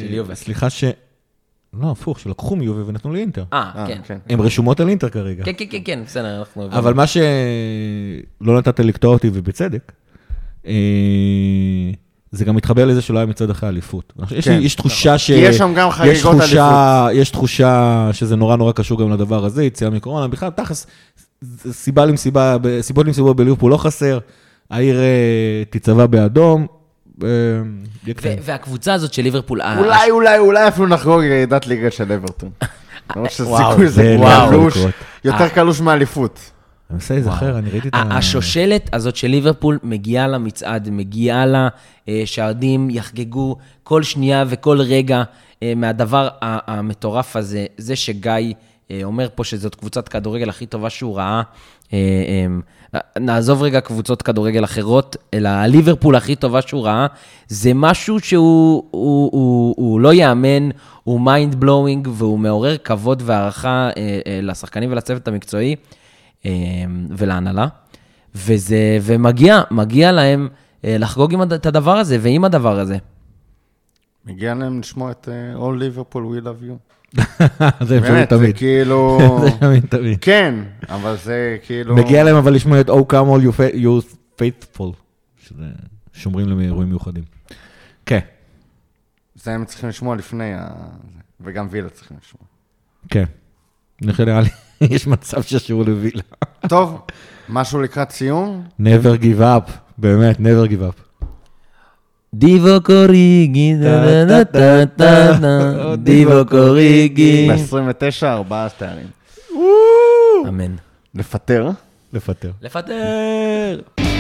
[0.10, 0.36] יובה.
[0.36, 0.84] סליחה ש...
[1.74, 3.44] לא, הפוך, שלקחו מיובה ונתנו לאינטר.
[3.54, 4.00] אה, אה, כן.
[4.04, 4.18] כן.
[4.30, 5.44] הן רשומות על אינטר כרגע.
[5.44, 6.66] כן, כן, כן, כן, בסדר, אנחנו...
[6.72, 9.92] אבל מה שלא נתת לקטוע אותי, ובצדק,
[10.68, 10.72] אה,
[12.32, 14.14] זה גם מתחבר לזה שלא היה מצד אחרי האליפות.
[14.32, 15.32] יש כן, לי- יש תחושה ש...
[15.32, 19.64] כי יש שם גם חגיגות תחושה, יש תחושה שזה נורא נורא קשור גם לדבר הזה,
[19.64, 20.28] יציאה מקורונה.
[20.28, 20.88] בכלל, תכלס,
[21.72, 24.20] סיבה למסיבה, סיבות למסיבות בליברפול לא חסר,
[24.70, 26.68] העיר אה, תצבע באדום.
[27.24, 27.30] אה,
[28.18, 28.36] כן.
[28.42, 32.50] והקבוצה הזאת של ליברפול, ה- אולי, אולי, אולי אפילו נחגוג ירידת ליגה של אברטון.
[33.16, 34.78] למרות וואו, שסיכוי זה לא קלוש.
[35.24, 36.40] יותר קלוש מאליפות.
[36.90, 38.18] אני מנסה להיזכר, אני ראיתי את ה...
[38.18, 41.68] השושלת הזאת של ליברפול מגיעה למצעד, מגיעה לה
[42.10, 45.24] אה, שהאוהדים יחגגו כל שנייה וכל רגע
[45.64, 47.66] אה, מהדבר המטורף הזה.
[47.78, 48.52] זה שגיא אה,
[49.04, 51.42] אומר פה שזאת קבוצת כדורגל הכי טובה שהוא ראה.
[51.94, 51.98] אה,
[52.96, 57.08] אה, נעזוב רגע קבוצות כדורגל אחרות, אלא הליברפול הכי טובה שהוא ראה,
[57.48, 60.70] זה משהו שהוא הוא, הוא, הוא לא ייאמן,
[61.04, 65.76] הוא mind blowing והוא מעורר כבוד והערכה אה, אה, לשחקנים ולצוות המקצועי.
[66.46, 66.52] אה,
[67.10, 67.68] ולהנהלה,
[68.36, 70.48] וזה, ומגיע, מגיע להם
[70.86, 72.98] אה, לחגוג עם את הדבר הזה ועם הדבר הזה.
[74.26, 76.99] מגיע להם לשמוע את אה, All Liverpool We Love You.
[77.18, 77.24] זה
[77.82, 78.57] אפשרי באמת, זה תמיד.
[78.57, 79.20] כאילו...
[79.43, 80.18] זה תמיד תמיד.
[80.22, 80.55] כן,
[80.89, 81.95] אבל זה כאילו...
[81.95, 84.05] מגיע להם אבל לשמוע את Oh come all you fa- you
[84.39, 84.93] faithful,
[85.47, 85.64] שזה
[86.14, 87.24] שומרים להם אירועים מיוחדים.
[88.05, 88.20] כן,
[89.36, 90.68] זה הם צריכים לשמוע לפני ה...
[91.41, 92.47] וגם וילה צריכים לשמוע.
[93.10, 93.24] כן.
[94.03, 94.49] אני חושב נראה לי,
[94.95, 96.22] יש מצב ששיעור לווילה.
[96.68, 97.01] טוב,
[97.49, 98.64] משהו לקראת סיום?
[98.82, 101.09] never give up, באמת, never give up.
[102.34, 103.74] דיבו קוריגי,
[105.98, 107.50] דיבו קוריגי.
[107.50, 109.08] ב-29, ארבעה תארים.
[110.48, 110.76] אמן.
[111.16, 111.70] לפטר?
[112.14, 112.52] לפטר.
[112.62, 114.19] לפטר.